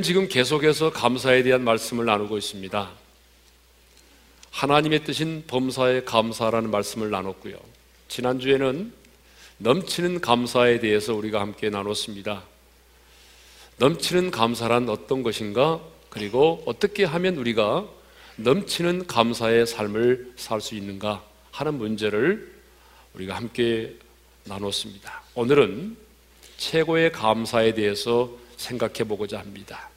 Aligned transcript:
자, 0.00 0.02
우리는 0.02 0.02
지금 0.02 0.28
계속해서 0.28 0.92
감사에 0.92 1.42
대한 1.42 1.62
말씀을 1.62 2.06
나누고 2.06 2.38
있습니다. 2.38 2.90
하나님의 4.50 5.04
뜻인 5.04 5.44
범사에 5.46 6.04
감사라는 6.04 6.70
말씀을 6.70 7.10
나눴고요. 7.10 7.58
지난주에는 8.08 8.94
넘치는 9.58 10.22
감사에 10.22 10.80
대해서 10.80 11.14
우리가 11.14 11.40
함께 11.40 11.68
나눴습니다. 11.68 12.44
넘치는 13.76 14.30
감사란 14.30 14.88
어떤 14.88 15.22
것인가? 15.22 15.80
그리고 16.08 16.62
어떻게 16.64 17.04
하면 17.04 17.36
우리가 17.36 17.86
넘치는 18.36 19.06
감사의 19.06 19.66
삶을 19.66 20.32
살 20.36 20.62
수 20.62 20.76
있는가 20.76 21.22
하는 21.50 21.74
문제를 21.74 22.50
우리가 23.12 23.36
함께 23.36 23.96
나눴습니다. 24.44 25.22
오늘은 25.34 25.96
최고의 26.56 27.12
감사에 27.12 27.74
대해서 27.74 28.30
생각해 28.56 29.04
보고자 29.04 29.38
합니다. 29.38 29.89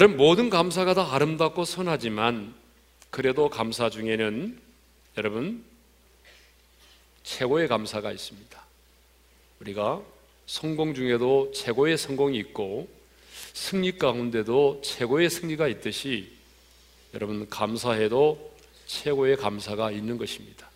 여러분, 0.00 0.16
모든 0.16 0.48
감사가 0.48 0.94
다 0.94 1.12
아름답고 1.12 1.64
선하지만 1.64 2.54
그래도 3.10 3.50
감사 3.50 3.90
중에는 3.90 4.56
여러분, 5.16 5.64
최고의 7.24 7.66
감사가 7.66 8.12
있습니다. 8.12 8.64
우리가 9.58 10.00
성공 10.46 10.94
중에도 10.94 11.50
최고의 11.52 11.98
성공이 11.98 12.38
있고 12.38 12.88
승리 13.54 13.98
가운데도 13.98 14.82
최고의 14.84 15.30
승리가 15.30 15.66
있듯이 15.66 16.30
여러분, 17.12 17.48
감사해도 17.48 18.54
최고의 18.86 19.36
감사가 19.36 19.90
있는 19.90 20.16
것입니다. 20.16 20.70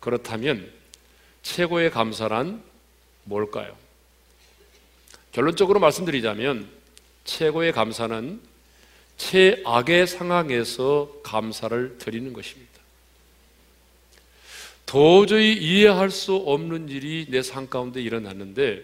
그렇다면 0.00 0.70
최고의 1.40 1.90
감사란 1.90 2.62
뭘까요? 3.24 3.74
결론적으로 5.32 5.80
말씀드리자면 5.80 6.76
최고의 7.28 7.72
감사는 7.72 8.40
최악의 9.18 10.06
상황에서 10.06 11.12
감사를 11.22 11.98
드리는 11.98 12.32
것입니다. 12.32 12.72
도저히 14.86 15.52
이해할 15.52 16.10
수 16.10 16.34
없는 16.34 16.88
일이 16.88 17.26
내 17.28 17.42
삶 17.42 17.68
가운데 17.68 18.00
일어났는데 18.00 18.82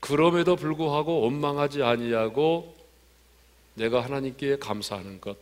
그럼에도 0.00 0.56
불구하고 0.56 1.22
원망하지 1.22 1.82
아니하고 1.82 2.76
내가 3.74 4.04
하나님께 4.04 4.58
감사하는 4.58 5.18
것 5.18 5.38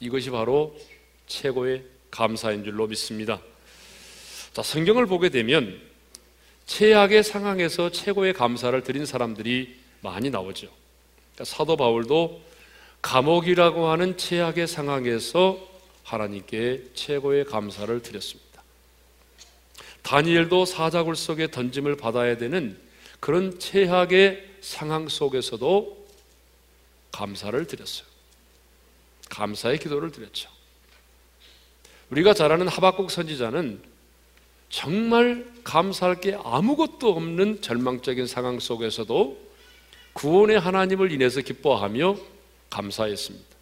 이것이 0.00 0.30
바로 0.30 0.76
최고의 1.28 1.84
감사인 2.10 2.64
줄로 2.64 2.88
믿습니다. 2.88 3.40
자, 4.52 4.62
성경을 4.62 5.06
보게 5.06 5.28
되면 5.28 5.80
최악의 6.66 7.22
상황에서 7.22 7.92
최고의 7.92 8.32
감사를 8.32 8.82
드린 8.82 9.06
사람들이 9.06 9.76
많이 10.00 10.30
나오죠. 10.30 10.83
그러니까 11.34 11.44
사도 11.44 11.76
바울도 11.76 12.40
감옥이라고 13.02 13.88
하는 13.88 14.16
최악의 14.16 14.66
상황에서 14.66 15.58
하나님께 16.04 16.90
최고의 16.94 17.44
감사를 17.44 18.02
드렸습니다. 18.02 18.62
다니엘도 20.02 20.64
사자굴 20.64 21.16
속에 21.16 21.50
던짐을 21.50 21.96
받아야 21.96 22.36
되는 22.36 22.78
그런 23.20 23.58
최악의 23.58 24.56
상황 24.60 25.08
속에서도 25.08 26.06
감사를 27.10 27.66
드렸어요. 27.66 28.06
감사의 29.30 29.78
기도를 29.78 30.12
드렸죠. 30.12 30.50
우리가 32.10 32.34
잘 32.34 32.52
아는 32.52 32.68
하박국 32.68 33.10
선지자는 33.10 33.82
정말 34.68 35.46
감사할 35.64 36.20
게 36.20 36.36
아무것도 36.42 37.10
없는 37.10 37.62
절망적인 37.62 38.26
상황 38.26 38.60
속에서도 38.60 39.44
구원의 40.14 40.58
하나님을 40.58 41.12
인해서 41.12 41.40
기뻐하며 41.40 42.16
감사했습니다. 42.70 43.54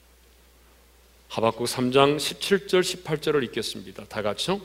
하박국 1.29 1.67
3장 1.67 2.19
17절 2.19 2.81
18절을 2.81 3.43
읽겠습니다. 3.45 4.05
다 4.09 4.23
같이요. 4.23 4.61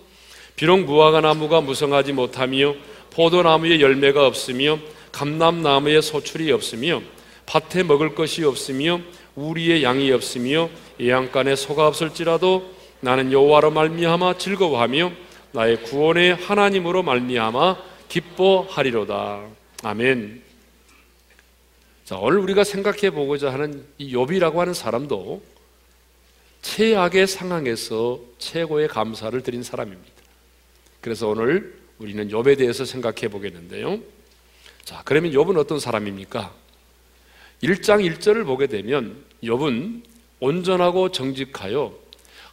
비록 0.55 0.81
무화과 0.81 1.21
나무가 1.21 1.61
무성하지 1.61 2.13
못하며 2.13 2.75
포도나무에 3.11 3.79
열매가 3.79 4.25
없으며 4.27 4.79
감람나무에 5.11 6.01
소출이 6.01 6.51
없으며 6.51 7.01
밭에 7.45 7.83
먹을 7.83 8.15
것이 8.15 8.43
없으며 8.43 8.99
우리의 9.35 9.83
양이 9.83 10.11
없으며 10.11 10.69
예양간에 10.99 11.55
소가 11.55 11.87
없을지라도 11.87 12.75
나는 12.99 13.31
여호와로 13.31 13.71
말미암아 13.71 14.37
즐거워하며 14.37 15.11
나의 15.53 15.83
구원의 15.83 16.35
하나님으로 16.35 17.03
말미암아 17.03 17.77
기뻐하리로다. 18.09 19.41
아멘. 19.83 20.46
자, 22.07 22.15
오늘 22.15 22.39
우리가 22.39 22.63
생각해 22.63 23.09
보고자 23.09 23.51
하는 23.51 23.85
이 23.97 24.15
욥이라고 24.15 24.55
하는 24.55 24.73
사람도 24.73 25.43
최악의 26.61 27.27
상황에서 27.27 28.21
최고의 28.37 28.87
감사를 28.87 29.43
드린 29.43 29.61
사람입니다. 29.61 30.13
그래서 31.01 31.27
오늘 31.27 31.77
우리는 31.97 32.29
욥에 32.29 32.57
대해서 32.57 32.85
생각해 32.85 33.27
보겠는데요. 33.27 33.99
자, 34.85 35.01
그러면 35.03 35.33
욥은 35.33 35.57
어떤 35.57 35.81
사람입니까? 35.81 36.55
1장 37.61 38.09
1절을 38.09 38.45
보게 38.45 38.67
되면 38.67 39.21
욥은 39.43 40.03
온전하고 40.39 41.11
정직하여 41.11 41.93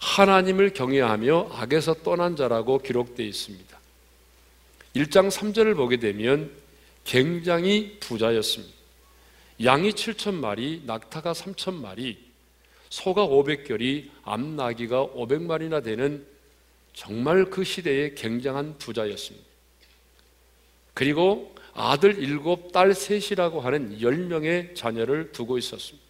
하나님을 0.01 0.73
경외하며 0.73 1.51
악에서 1.53 1.95
떠난 2.03 2.35
자라고 2.35 2.79
기록되어 2.79 3.25
있습니다. 3.25 3.79
1장 4.97 5.31
3절을 5.31 5.77
보게 5.77 5.99
되면 5.99 6.51
굉장히 7.05 7.99
부자였습니다. 8.01 8.74
양이 9.63 9.93
7천 9.93 10.35
마리, 10.35 10.83
낙타가 10.85 11.33
3천 11.33 11.75
마리, 11.75 12.19
소가 12.89 13.27
500결이, 13.27 14.11
암나기가 14.25 15.07
500마리나 15.09 15.83
되는 15.83 16.27
정말 16.93 17.45
그 17.47 17.63
시대의 17.63 18.15
굉장한 18.15 18.79
부자였습니다. 18.79 19.47
그리고 20.93 21.55
아들 21.75 22.19
일곱, 22.23 22.73
딸 22.73 22.95
셋이라고 22.95 23.61
하는 23.61 23.99
10명의 23.99 24.75
자녀를 24.77 25.33
두고 25.33 25.59
있었습니다. 25.59 26.05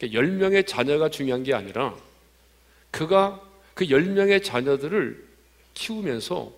10명의 0.00 0.38
그러니까 0.38 0.62
자녀가 0.62 1.08
중요한 1.08 1.42
게 1.42 1.54
아니라 1.54 1.96
그가 2.90 3.40
그 3.74 3.86
10명의 3.86 4.42
자녀들을 4.42 5.26
키우면서 5.74 6.52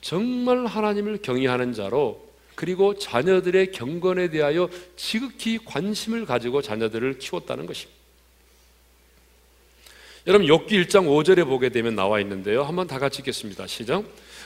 정말 0.00 0.66
하나님을 0.66 1.22
경외하는 1.22 1.72
자로 1.72 2.24
그리고 2.54 2.98
자녀들의 2.98 3.72
경건에 3.72 4.30
대하여 4.30 4.68
지극히 4.96 5.58
관심을 5.64 6.26
가지고 6.26 6.62
자녀들을 6.62 7.18
키웠다는 7.18 7.66
것입니다. 7.66 8.04
여러분 10.26 10.46
욥기 10.46 10.68
1장 10.68 11.06
5절에 11.06 11.44
보게 11.44 11.68
되면 11.68 11.94
나와 11.94 12.20
있는데요. 12.20 12.62
한번 12.62 12.86
다 12.86 12.98
같이 12.98 13.20
읽겠습니다. 13.20 13.66
시작. 13.66 14.04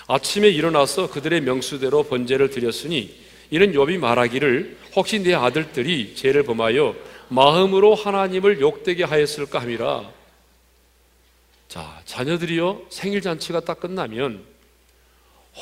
아침에 0.08 0.48
일어나서 0.48 1.10
그들의 1.10 1.42
명수대로 1.42 2.04
번제를 2.04 2.50
드렸으니 2.50 3.14
이는 3.50 3.72
욥이 3.72 3.98
말하기를 3.98 4.76
혹시 4.96 5.20
내 5.20 5.34
아들들이 5.34 6.14
죄를 6.16 6.42
범하여 6.42 6.96
마음으로 7.28 7.94
하나님을 7.94 8.60
욕되게 8.60 9.04
하였을까 9.04 9.60
함이라 9.60 10.10
자, 11.68 12.00
자녀들이요, 12.06 12.86
생일 12.88 13.20
잔치가 13.20 13.60
딱 13.60 13.78
끝나면 13.78 14.42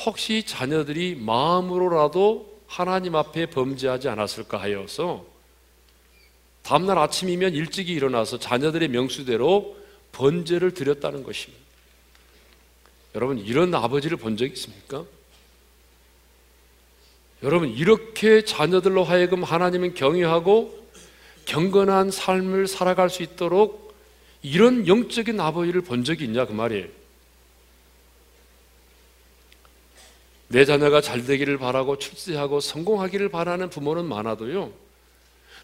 혹시 0.07 0.43
자녀들이 0.43 1.15
마음으로라도 1.19 2.61
하나님 2.65 3.15
앞에 3.17 3.47
범죄하지 3.47 4.07
않았을까 4.07 4.57
하여서 4.57 5.25
다음날 6.63 6.97
아침이면 6.97 7.53
일찍이 7.53 7.91
일어나서 7.91 8.39
자녀들의 8.39 8.87
명수대로 8.87 9.75
번제를 10.13 10.73
드렸다는 10.73 11.23
것입니다. 11.23 11.61
여러분, 13.15 13.37
이런 13.37 13.75
아버지를 13.75 14.15
본 14.15 14.37
적 14.37 14.45
있습니까? 14.47 15.03
여러분, 17.43 17.69
이렇게 17.69 18.45
자녀들로 18.45 19.03
하여금 19.03 19.43
하나님은 19.43 19.93
경외하고 19.93 20.87
경건한 21.45 22.11
삶을 22.11 22.67
살아갈 22.67 23.09
수 23.09 23.23
있도록 23.23 23.93
이런 24.41 24.87
영적인 24.87 25.37
아버지를 25.37 25.81
본 25.81 26.05
적이 26.05 26.25
있냐 26.25 26.45
그 26.45 26.53
말이에요. 26.53 26.96
내 30.49 30.65
자녀가 30.65 31.01
잘 31.01 31.25
되기를 31.25 31.57
바라고 31.57 31.97
출세하고 31.97 32.59
성공하기를 32.59 33.29
바라는 33.29 33.69
부모는 33.69 34.05
많아도요. 34.05 34.71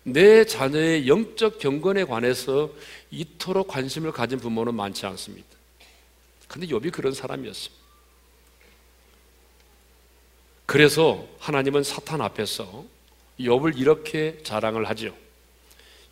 내 0.04 0.46
자녀의 0.46 1.08
영적 1.08 1.60
경건에 1.60 2.04
관해서 2.04 2.70
이토록 3.10 3.68
관심을 3.68 4.12
가진 4.12 4.40
부모는 4.40 4.76
많지 4.76 5.06
않습니다. 5.06 5.48
근데 6.48 6.68
욥이 6.68 6.92
그런 6.92 7.14
사람이었습니다. 7.14 7.84
그래서 10.66 11.26
하나님은 11.40 11.84
사탄 11.84 12.22
앞에서 12.22 12.86
욥을 13.40 13.78
이렇게 13.78 14.38
자랑을 14.44 14.88
하죠. 14.90 15.16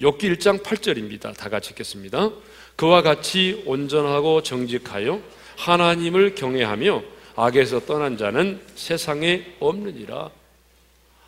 욥기 0.01 0.35
1장 0.35 0.63
8절입니다. 0.63 1.35
다 1.37 1.49
같이 1.49 1.71
읽겠습니다. 1.71 2.31
그와 2.75 3.01
같이 3.01 3.61
온전하고 3.65 4.41
정직하여 4.41 5.21
하나님을 5.57 6.35
경외하며 6.35 7.03
악에서 7.35 7.85
떠난 7.85 8.17
자는 8.17 8.61
세상에 8.75 9.55
없느니라. 9.59 10.31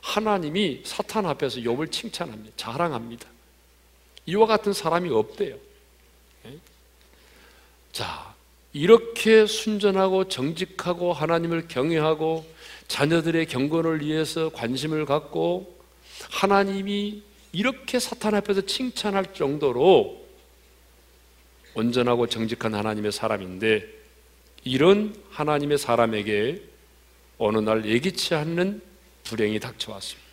하나님이 0.01 0.81
사탄 0.83 1.25
앞에서 1.25 1.61
욥을 1.61 1.91
칭찬합니다. 1.91 2.53
자랑합니다. 2.57 3.27
이와 4.25 4.45
같은 4.45 4.73
사람이 4.73 5.09
없대요. 5.09 5.55
예? 6.45 6.57
자, 7.91 8.33
이렇게 8.73 9.45
순전하고 9.45 10.27
정직하고 10.27 11.13
하나님을 11.13 11.67
경외하고 11.67 12.45
자녀들의 12.87 13.45
경건을 13.45 14.01
위해서 14.01 14.49
관심을 14.49 15.05
갖고 15.05 15.77
하나님이 16.29 17.23
이렇게 17.51 17.99
사탄 17.99 18.35
앞에서 18.35 18.61
칭찬할 18.61 19.33
정도로 19.33 20.21
온전하고 21.75 22.27
정직한 22.27 22.73
하나님의 22.73 23.11
사람인데 23.11 24.02
이런 24.63 25.15
하나님의 25.31 25.77
사람에게 25.77 26.61
어느 27.37 27.57
날 27.57 27.85
예기치 27.85 28.35
않는 28.35 28.81
불행이 29.23 29.59
닥쳐왔습니다. 29.59 30.23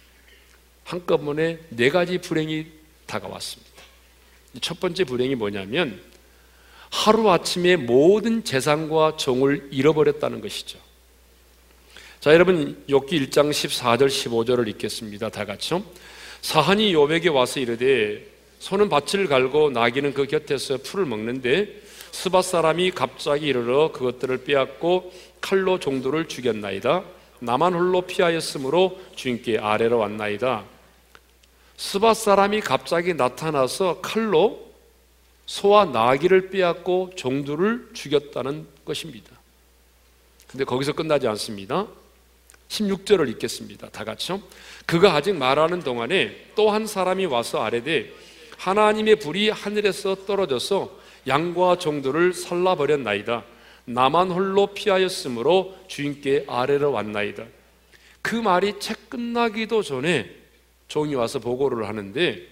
한꺼번에 0.85 1.59
네 1.69 1.91
가지 1.91 2.19
불행이 2.19 2.67
다가왔습니다. 3.07 3.71
첫 4.61 4.81
번째 4.81 5.05
불행이 5.05 5.37
뭐냐면 5.37 6.01
하루아침에 6.91 7.77
모든 7.77 8.45
재산과 8.45 9.17
종을 9.17 9.69
잃어버렸다는 9.71 10.41
것이죠. 10.41 10.79
자, 12.19 12.35
여러분, 12.35 12.85
욥기 12.89 13.31
1장 13.31 13.51
14절 13.51 14.09
15절을 14.09 14.69
읽겠습니다. 14.69 15.31
다 15.31 15.45
같이요. 15.45 15.83
사한이 16.43 16.93
욥에게 16.95 17.33
와서 17.33 17.61
이르되 17.61 18.27
소는 18.59 18.89
밭을 18.89 19.27
갈고 19.29 19.71
나귀는 19.71 20.13
그 20.13 20.27
곁에서 20.27 20.79
풀을 20.79 21.07
먹는데 21.07 21.81
스바 22.13 22.43
사람이 22.43 22.93
갑자기 22.93 23.47
이르러 23.47 23.93
그것들을 23.93 24.45
빼앗고 24.45 25.13
칼로 25.41 25.79
종도를 25.79 26.29
죽였나이다. 26.29 27.05
나만 27.41 27.75
홀로 27.75 28.03
피하였으므로 28.03 29.01
주인께 29.17 29.59
아래로 29.59 29.99
왔나이다. 29.99 30.65
스바 31.77 32.15
사람이 32.15 32.61
갑자기 32.61 33.15
나타나서 33.15 34.01
칼로 34.03 34.71
소와 35.47 35.87
나귀를 35.87 36.51
빼앗고 36.51 37.13
종두를 37.17 37.91
죽였다는 37.95 38.67
것입니다. 38.85 39.31
근데 40.47 40.65
거기서 40.65 40.93
끝나지 40.93 41.27
않습니다. 41.29 41.87
16절을 42.69 43.29
읽겠습니다. 43.31 43.89
다 43.89 44.05
같이요. 44.05 44.43
그가 44.87 45.15
아직 45.15 45.35
말하는 45.35 45.81
동안에 45.81 46.53
또 46.55 46.71
한 46.71 46.87
사람이 46.87 47.27
와서 47.27 47.63
아래되 47.63 48.13
하나님의 48.59 49.17
불이 49.17 49.49
하늘에서 49.51 50.27
떨어져서 50.27 51.00
양과 51.27 51.79
종들을 51.79 52.33
살라버렸나이다. 52.33 53.45
나만 53.85 54.31
홀로 54.31 54.69
피하였으므로 54.69 55.77
주인께 55.89 56.45
아래로 56.49 56.93
왔나이다. 56.93 57.45
그 58.23 58.37
말이 58.37 58.79
채 58.79 58.95
끝나기도 59.09 59.83
전에 59.83 60.31
종이 60.89 61.15
와서 61.15 61.39
보고를 61.39 61.89
하는데 61.89 62.47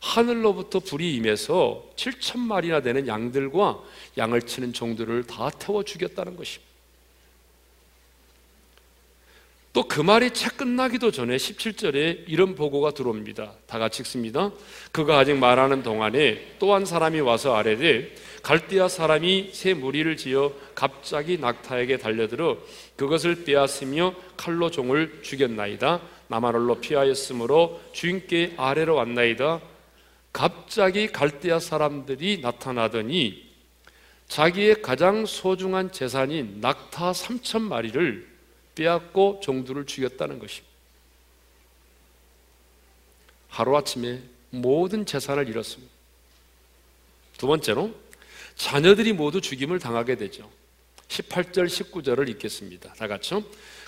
하늘로부터 0.00 0.80
불이 0.80 1.14
임해서 1.16 1.90
7천 1.96 2.38
마리나 2.38 2.80
되는 2.80 3.06
양들과 3.08 3.82
양을 4.16 4.42
치는 4.42 4.72
종들을 4.72 5.24
다 5.24 5.50
태워 5.50 5.82
죽였다는 5.82 6.36
것입니다. 6.36 6.67
또 9.72 9.84
그 9.86 10.00
말이 10.00 10.30
채 10.30 10.48
끝나기도 10.50 11.10
전에 11.10 11.36
17절에 11.36 12.24
이런 12.26 12.54
보고가 12.54 12.92
들어옵니다. 12.92 13.52
다 13.66 13.78
같이 13.78 14.02
읽습니다. 14.02 14.50
그가 14.92 15.18
아직 15.18 15.34
말하는 15.36 15.82
동안에 15.82 16.56
또 16.58 16.74
한 16.74 16.84
사람이 16.84 17.20
와서 17.20 17.54
아래되 17.54 18.14
갈대아 18.42 18.88
사람이 18.88 19.50
새 19.52 19.74
무리를 19.74 20.16
지어 20.16 20.52
갑자기 20.74 21.38
낙타에게 21.38 21.98
달려들어 21.98 22.58
그것을 22.96 23.44
빼앗으며 23.44 24.14
칼로 24.36 24.70
종을 24.70 25.20
죽였나이다. 25.22 26.00
나마를로 26.28 26.80
피하였으므로 26.80 27.80
주인께 27.92 28.54
아래로 28.56 28.94
왔나이다. 28.94 29.60
갑자기 30.32 31.08
갈대아 31.08 31.58
사람들이 31.58 32.40
나타나더니 32.42 33.46
자기의 34.28 34.82
가장 34.82 35.26
소중한 35.26 35.90
재산인 35.90 36.58
낙타 36.60 37.12
3천 37.12 37.62
마리를 37.62 38.37
빼앗고 38.78 39.40
종들을 39.42 39.86
죽였다는 39.86 40.38
것입니다. 40.38 40.68
하루아침에 43.48 44.20
모든 44.50 45.04
재산을 45.04 45.48
잃었습니다. 45.48 45.92
두 47.36 47.46
번째로 47.46 47.92
자녀들이 48.54 49.12
모두 49.12 49.40
죽임을 49.40 49.78
당하게 49.78 50.16
되죠. 50.16 50.48
18절, 51.08 51.66
19절을 51.66 52.28
읽겠습니다. 52.30 52.92
다 52.94 53.08
같이요. 53.08 53.42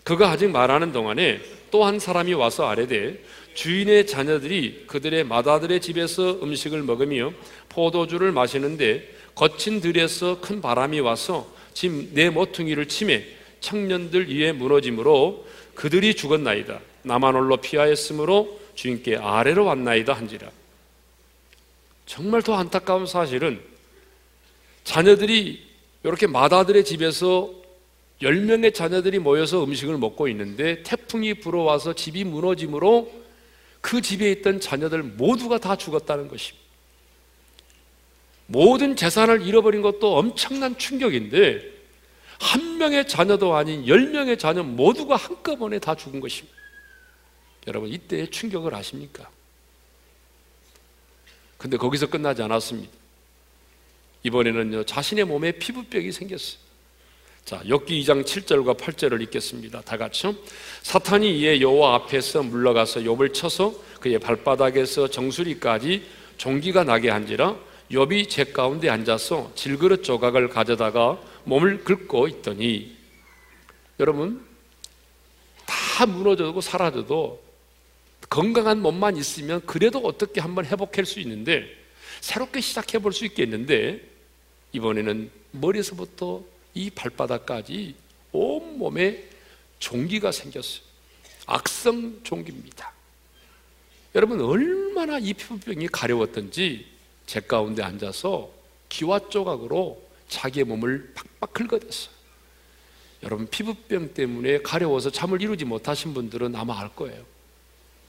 그가 0.05 0.31
아직 0.31 0.49
말하는 0.49 0.93
동안에 0.93 1.41
또 1.71 1.85
한 1.85 1.99
사람이 1.99 2.33
와서 2.33 2.67
아래되 2.67 3.23
주인의 3.55 4.07
자녀들이 4.07 4.85
그들의 4.87 5.25
마다들의 5.25 5.81
집에서 5.81 6.43
음식을 6.43 6.83
먹으며 6.83 7.33
포도주를 7.69 8.33
마시는데 8.33 9.15
거친 9.35 9.81
들에서 9.81 10.41
큰 10.41 10.61
바람이 10.61 11.01
와서 11.01 11.55
지금 11.75 12.11
내 12.15 12.31
모퉁이를 12.31 12.89
치매 12.89 13.40
청년들 13.61 14.35
위에 14.35 14.53
무너짐으로 14.53 15.47
그들이 15.75 16.15
죽었나이다. 16.15 16.81
나만 17.03 17.35
홀로 17.35 17.57
피하였으므로 17.59 18.61
주인께 18.75 19.17
아래로 19.17 19.65
왔나이다 19.65 20.12
한지라. 20.12 20.51
정말 22.07 22.43
더 22.43 22.55
안타까운 22.55 23.07
사실은 23.07 23.61
자녀들이 24.85 25.62
이렇게 26.03 26.27
마다들의 26.27 26.85
집에서 26.85 27.55
10명의 28.23 28.75
자녀들이 28.75 29.19
모여서 29.19 29.65
음식을 29.65 29.97
먹고 29.99 30.29
있는데 30.29 30.83
태풍이 30.83 31.35
불어와서 31.35 31.95
집이 31.95 32.25
무너짐으로 32.25 33.11
그 33.81 34.03
집에 34.03 34.31
있던 34.33 34.61
자녀들 34.61 35.03
모두가 35.03 35.59
다 35.59 35.77
죽었다는 35.77 36.29
것입니다. 36.29 36.61
모든 38.47 38.97
재산을 38.97 39.47
잃어버린 39.47 39.81
것도 39.81 40.19
엄청난 40.19 40.77
충격인데 40.77 41.80
한 42.41 42.79
명의 42.79 43.07
자녀도 43.07 43.55
아닌 43.55 43.87
열 43.87 44.09
명의 44.09 44.39
자녀 44.39 44.63
모두가 44.63 45.17
한꺼번에 45.17 45.79
다 45.79 45.95
죽은 45.95 46.21
것입니다. 46.21 46.57
여러분 47.67 47.91
이때의 47.91 48.31
충격을 48.31 48.75
아십니까? 48.75 49.29
근데 51.59 51.76
거기서 51.76 52.07
끝나지 52.07 52.43
않았습니다. 52.43 52.91
이번에는요 54.23 54.85
자신의 54.85 55.26
몸에 55.26 55.53
피부병이 55.53 56.11
생겼어요. 56.12 56.71
자, 57.45 57.61
욥기 57.64 57.88
2장 58.03 58.25
7절과 58.25 58.79
8절을 58.79 59.21
읽겠습니다. 59.23 59.81
다 59.83 59.97
같이요. 59.97 60.35
사탄이 60.83 61.38
이에 61.41 61.61
여호와 61.61 61.97
앞에서 61.97 62.43
물러가서 62.43 63.00
욥을 63.00 63.35
쳐서 63.35 63.75
그의 64.00 64.19
발바닥에서 64.19 65.09
정수리까지 65.09 66.07
종기가 66.38 66.85
나게 66.85 67.11
한지라 67.11 67.57
욥이 67.91 68.29
제 68.31 68.45
가운데 68.45 68.88
앉아서 68.88 69.53
질그릇 69.55 70.05
조각을 70.05 70.49
가져다가 70.49 71.21
몸을 71.44 71.85
긁고 71.85 72.28
있더니 72.28 72.97
여러분 73.99 74.44
다 75.66 76.06
무너져도 76.06 76.61
사라져도 76.61 77.42
건강한 78.28 78.80
몸만 78.80 79.16
있으면 79.16 79.61
그래도 79.66 79.99
어떻게 80.00 80.40
한번 80.40 80.64
회복할 80.64 81.04
수 81.04 81.20
있는데 81.20 81.64
새롭게 82.20 82.61
시작해 82.61 82.99
볼 82.99 83.12
수 83.12 83.25
있겠는데 83.25 84.00
이번에는 84.73 85.30
머리에서부터 85.52 86.42
이 86.75 86.90
발바닥까지 86.90 87.94
온몸에 88.32 89.28
종기가 89.80 90.30
생겼어요. 90.30 90.82
악성 91.47 92.20
종기입니다. 92.23 92.92
여러분 94.14 94.40
얼마나 94.40 95.18
이 95.18 95.32
피부병이 95.32 95.88
가려웠던지 95.88 96.87
제 97.26 97.40
가운데 97.40 97.82
앉아서 97.82 98.50
기와 98.88 99.28
조각으로 99.28 100.10
자기의 100.31 100.65
몸을 100.65 101.13
팍팍 101.41 101.53
긁어댔어요. 101.53 102.15
여러분 103.23 103.47
피부병 103.49 104.15
때문에 104.15 104.63
가려워서 104.63 105.11
잠을 105.11 105.43
이루지 105.43 105.67
못하신 105.67 106.15
분들은 106.15 106.57
아마 106.57 106.81
알 106.81 106.89
거예요. 106.95 107.23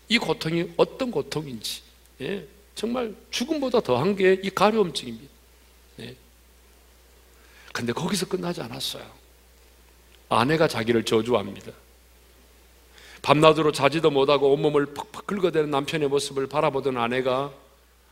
이 0.08 0.18
고통이 0.18 0.72
어떤 0.78 1.12
고통인지 1.12 1.82
예, 2.22 2.48
정말 2.76 3.14
죽음보다 3.30 3.82
더한 3.82 4.16
게 4.16 4.40
이 4.42 4.50
가려움증입니다. 4.50 5.30
예. 6.00 6.16
근데 7.74 7.92
거기서 7.92 8.28
끝나지 8.28 8.62
않았어요. 8.62 9.06
아내가 10.30 10.68
자기를 10.68 11.04
저주합니다. 11.04 11.72
밤낮으로 13.22 13.72
자지도 13.72 14.10
못하고 14.10 14.52
온몸을 14.54 14.94
퍽퍽 14.94 15.28
긁어대는 15.28 15.70
남편의 15.70 16.08
모습을 16.08 16.48
바라보던 16.48 16.98
아내가 16.98 17.54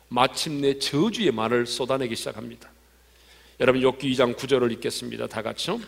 마침내 0.10 0.78
저주의 0.80 1.32
말을 1.32 1.66
쏟아내기 1.66 2.16
시작합니다. 2.16 2.70
여러분 3.62 3.82
욥기 3.82 4.04
2장 4.04 4.36
9절을 4.38 4.72
읽겠습니다. 4.74 5.28
다 5.28 5.42
같이요. 5.42 5.82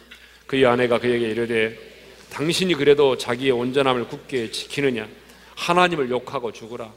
그의 0.45 0.65
아내가 0.65 0.99
그에게 0.99 1.29
이르되 1.29 1.77
당신이 2.29 2.73
그래도 2.73 3.17
자기의 3.17 3.51
온전함을 3.51 4.09
굳게 4.09 4.51
지키느냐 4.51 5.07
하나님을 5.55 6.09
욕하고 6.09 6.51
죽으라. 6.51 6.93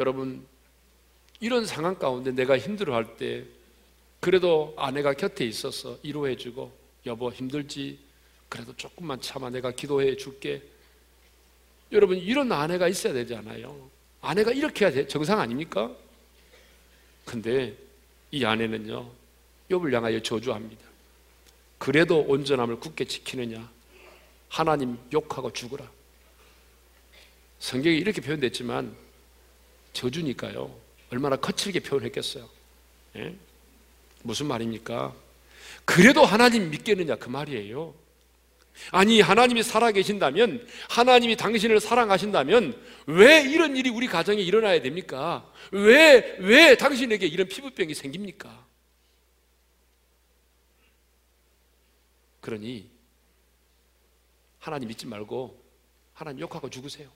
여러분 0.00 0.44
이런 1.38 1.64
상황 1.64 1.96
가운데 1.96 2.32
내가 2.32 2.58
힘들어할 2.58 3.16
때 3.18 3.44
그래도 4.18 4.74
아내가 4.76 5.14
곁에 5.14 5.44
있어서 5.44 5.96
위로해주고 6.02 6.72
여보 7.06 7.30
힘들지 7.30 8.00
그래도 8.48 8.74
조금만 8.76 9.20
참아 9.20 9.50
내가 9.50 9.70
기도해 9.70 10.16
줄게 10.16 10.60
여러분 11.92 12.18
이런 12.18 12.50
아내가 12.50 12.88
있어야 12.88 13.12
되잖아요. 13.12 13.90
아내가 14.22 14.50
이렇게 14.50 14.86
해야 14.86 14.92
돼. 14.92 15.06
정상 15.06 15.38
아닙니까? 15.38 15.88
근데 17.24 17.76
이 18.32 18.44
아내는요. 18.44 19.19
욥을 19.70 19.92
향하여 19.92 20.20
저주합니다. 20.20 20.82
그래도 21.78 22.20
온전함을 22.20 22.80
굳게 22.80 23.04
지키느냐? 23.06 23.70
하나님 24.48 24.98
욕하고 25.12 25.52
죽으라. 25.52 25.88
성경이 27.60 27.96
이렇게 27.96 28.20
표현됐지만 28.20 28.94
저주니까요. 29.92 30.74
얼마나 31.10 31.36
거칠게 31.36 31.80
표현했겠어요. 31.80 32.48
예? 33.16 33.34
무슨 34.22 34.46
말입니까? 34.46 35.14
그래도 35.84 36.24
하나님 36.24 36.70
믿겠느냐 36.70 37.16
그 37.16 37.28
말이에요. 37.28 37.94
아니 38.92 39.20
하나님이 39.20 39.62
살아계신다면 39.62 40.66
하나님이 40.88 41.36
당신을 41.36 41.80
사랑하신다면 41.80 42.80
왜 43.06 43.42
이런 43.42 43.76
일이 43.76 43.90
우리 43.90 44.06
가정에 44.06 44.40
일어나야 44.40 44.80
됩니까? 44.80 45.50
왜 45.70 46.36
왜 46.40 46.76
당신에게 46.76 47.26
이런 47.26 47.48
피부병이 47.48 47.94
생깁니까? 47.94 48.69
그러니 52.40 52.90
하나님 54.58 54.88
믿지 54.88 55.06
말고 55.06 55.62
하나님 56.14 56.40
욕하고 56.40 56.68
죽으세요. 56.68 57.10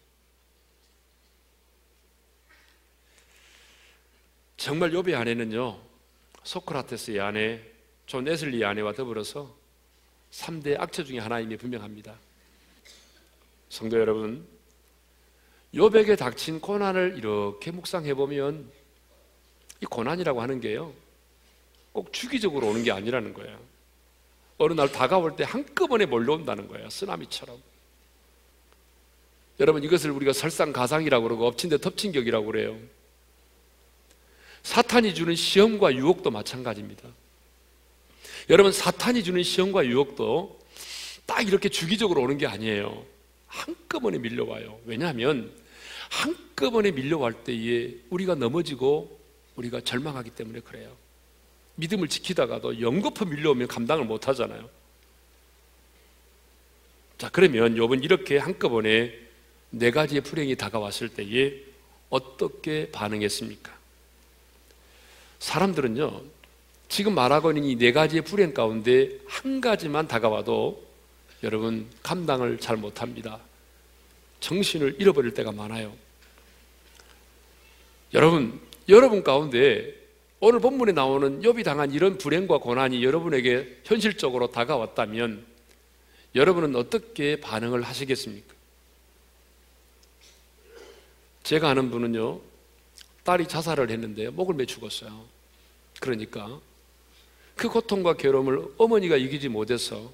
정말 4.57 4.93
욥의 4.93 5.15
아내는요 5.15 5.81
소크라테스의 6.43 7.21
아내 7.21 7.61
존 8.07 8.29
웨슬리의 8.29 8.65
아내와 8.65 8.93
더불어서 8.93 9.57
3대 10.31 10.79
악처 10.79 11.05
중에 11.05 11.19
하나임이 11.19 11.57
분명합니다. 11.57 12.19
성도 13.69 13.99
여러분, 13.99 14.47
욥에게 15.75 16.19
닥친 16.19 16.61
고난을 16.61 17.15
이렇게 17.19 17.71
묵상해 17.71 18.15
보면 18.15 18.71
이 19.81 19.87
고난이라고 19.87 20.41
하는 20.41 20.61
게요. 20.61 20.93
꼭 21.93 22.13
주기적으로 22.13 22.69
오는 22.69 22.83
게 22.83 22.93
아니라는 22.93 23.35
거예요. 23.35 23.74
어느 24.59 24.73
날 24.73 24.91
다가올 24.91 25.37
때 25.37 25.45
한꺼번에 25.45 26.07
몰려온다는 26.07 26.69
거예요. 26.69 26.89
쓰나미처럼. 26.91 27.61
여러분 29.61 29.83
이것을 29.85 30.11
우리가 30.11 30.33
설상가상이라고 30.33 31.23
그러고 31.25 31.47
엎친 31.47 31.71
데 31.71 31.79
덮친 31.79 32.13
격이라고 32.13 32.47
그래요. 32.47 32.79
사탄이 34.63 35.15
주는 35.15 35.35
시험과 35.35 35.95
유혹도 35.95 36.31
마찬가지입니다. 36.31 37.09
여러분 38.51 38.73
사탄이 38.73 39.23
주는 39.23 39.43
시험과 39.43 39.87
유혹도 39.87 40.59
딱 41.27 41.47
이렇게 41.47 41.69
주기적으로 41.69 42.23
오는 42.23 42.37
게 42.39 42.47
아니에요. 42.47 43.05
한꺼번에 43.47 44.19
밀려와요. 44.19 44.81
왜냐하면 44.85 45.53
한꺼번에 46.11 46.91
밀려올 46.91 47.33
때에 47.45 47.95
우리가 48.11 48.35
넘어지고 48.35 49.21
우리가 49.57 49.81
절망하기 49.81 50.31
때문에 50.31 50.61
그래요. 50.61 50.95
믿음을 51.77 52.09
지키다가도 52.09 52.81
연거푸 52.81 53.27
밀려오면 53.27 53.69
감당을 53.69 54.05
못 54.05 54.29
하잖아요. 54.29 54.69
자, 57.19 57.29
그러면 57.31 57.77
요번 57.77 58.03
이렇게 58.03 58.39
한꺼번에 58.39 59.19
네 59.71 59.91
가지의 59.91 60.21
불행이 60.23 60.57
다가왔을 60.57 61.09
때에 61.09 61.55
어떻게 62.11 62.91
반응했습니까? 62.91 63.73
사람들은요, 65.39 66.23
지금 66.89 67.15
말하고 67.15 67.51
있는 67.51 67.65
이 67.65 67.77
네 67.77 67.93
가지의 67.93 68.23
불행 68.23 68.55
가운데 68.55 69.19
한 69.27 69.61
가지만 69.61 70.07
다가와도 70.07 70.85
여러분 71.43 71.89
감당을 72.03 72.59
잘 72.59 72.77
못합니다. 72.77 73.41
정신을 74.41 74.97
잃어버릴 74.99 75.35
때가 75.35 75.53
많아요. 75.53 75.95
여러분, 78.13 78.61
여러분 78.89 79.23
가운데 79.25 80.04
오늘 80.47 80.61
본문에 80.61 80.93
나오는 80.93 81.41
욥이 81.41 81.65
당한 81.65 81.91
이런 81.91 82.19
불행과 82.19 82.59
고난이 82.59 83.03
여러분에게 83.03 83.81
현실적으로 83.83 84.51
다가왔다면 84.51 85.43
여러분은 86.35 86.77
어떻게 86.77 87.41
반응을 87.41 87.81
하시겠습니까? 87.81 88.55
제가 91.45 91.71
아는 91.71 91.91
분은요, 91.91 92.43
딸이 93.23 93.49
자살을 93.49 93.89
했는데 93.89 94.29
목을 94.29 94.55
매 94.55 94.67
죽었어요. 94.67 95.25
그러니까 95.99 96.61
그 97.57 97.71
고통과 97.71 98.13
괴로움을 98.13 98.67
어머니가 98.77 99.17
이기지 99.17 99.49
못해서 99.49 100.13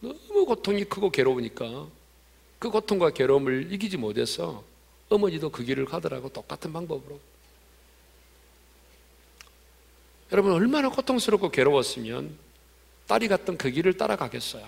너무 0.00 0.46
고통이 0.46 0.84
크고 0.84 1.10
괴로우니까 1.10 1.88
그 2.58 2.70
고통과 2.70 3.10
괴로움을 3.10 3.70
이기지 3.70 3.98
못해서 3.98 4.64
어머니도 5.10 5.50
그 5.50 5.62
길을 5.62 5.84
가더라고 5.84 6.30
똑같은 6.30 6.72
방법으로. 6.72 7.31
여러분 10.32 10.52
얼마나 10.52 10.88
고통스럽고 10.88 11.50
괴로웠으면 11.50 12.36
딸이 13.06 13.28
갔던 13.28 13.58
그 13.58 13.70
길을 13.70 13.98
따라가겠어요. 13.98 14.66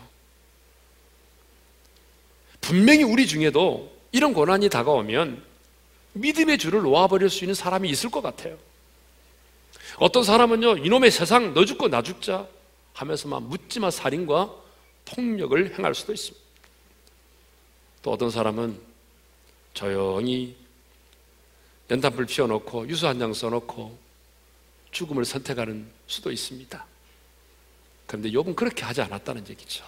분명히 2.61 3.03
우리 3.03 3.27
중에도 3.27 3.91
이런 4.13 4.35
고난이 4.35 4.69
다가오면 4.69 5.43
믿음의 6.13 6.59
줄을 6.59 6.83
놓아버릴 6.83 7.31
수 7.31 7.45
있는 7.45 7.55
사람이 7.55 7.89
있을 7.89 8.11
것 8.11 8.21
같아요. 8.21 8.59
어떤 9.99 10.23
사람은요, 10.23 10.79
이놈의 10.79 11.11
세상 11.11 11.55
너 11.55 11.65
죽고 11.65 11.89
나 11.89 12.03
죽자 12.03 12.47
하면서 12.93 13.29
막 13.29 13.43
묻지마 13.43 13.91
살인과 13.91 14.55
폭력을 15.07 15.79
행할 15.79 15.95
수도 15.95 16.13
있습니다. 16.13 16.45
또 18.03 18.13
어떤 18.13 18.31
사람은 18.31 18.79
조용히 19.73 20.57
연탄불 21.91 22.27
피워놓고 22.27 22.89
유수 22.89 23.09
한 23.09 23.19
장 23.19 23.33
써놓고 23.33 24.04
죽음을 24.95 25.25
선택하는 25.27 25.87
수도 26.07 26.33
있습니다. 26.33 26.87
그런데 28.07 28.31
욥은 28.31 28.57
그렇게 28.57 28.85
하지 28.85 29.03
않았다는 29.03 29.49
얘기죠. 29.51 29.85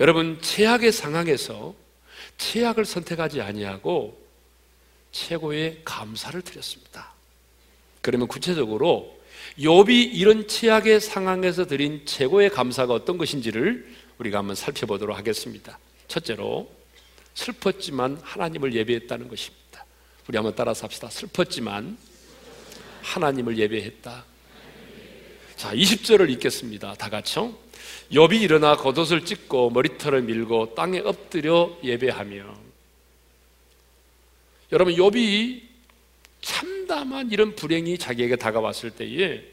여러분 0.00 0.40
최악의 0.40 0.92
상황에서 0.92 1.74
최악을 2.38 2.84
선택하지 2.84 3.40
아니하고 3.40 4.20
최고의 5.12 5.82
감사를 5.84 6.40
드렸습니다. 6.42 7.12
그러면 8.00 8.28
구체적으로 8.28 9.20
욥이 9.58 10.10
이런 10.14 10.48
최악의 10.48 11.00
상황에서 11.00 11.66
드린 11.66 12.04
최고의 12.04 12.50
감사가 12.50 12.94
어떤 12.94 13.18
것인지를 13.18 13.94
우리가 14.18 14.38
한번 14.38 14.56
살펴보도록 14.56 15.16
하겠습니다. 15.16 15.78
첫째로 16.08 16.70
슬펐지만 17.34 18.18
하나님을 18.22 18.74
예배했다는 18.74 19.28
것입니다. 19.28 19.84
우리 20.28 20.36
한번 20.36 20.54
따라서 20.54 20.84
합시다. 20.84 21.10
슬펐지만 21.10 21.98
하나님을 23.06 23.56
예배했다. 23.56 24.24
자, 25.56 25.74
20절을 25.74 26.28
읽겠습니다. 26.30 26.94
다 26.94 27.08
같이요. 27.08 27.54
욥이 28.10 28.40
일어나 28.42 28.76
겉옷을 28.76 29.24
찢고 29.24 29.70
머리털을 29.70 30.22
밀고 30.22 30.74
땅에 30.74 30.98
엎드려 31.00 31.76
예배하며 31.82 32.66
여러분 34.72 34.94
욥이 34.94 35.62
참담한 36.40 37.30
이런 37.30 37.56
불행이 37.56 37.98
자기에게 37.98 38.36
다가왔을 38.36 38.90
때에 38.90 39.44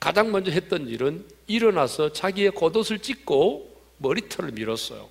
가장 0.00 0.32
먼저 0.32 0.50
했던 0.50 0.88
일은 0.88 1.24
일어나서 1.46 2.12
자기의 2.12 2.52
겉옷을 2.52 2.98
찢고 2.98 3.74
머리털을 3.98 4.52
밀었어요. 4.52 5.08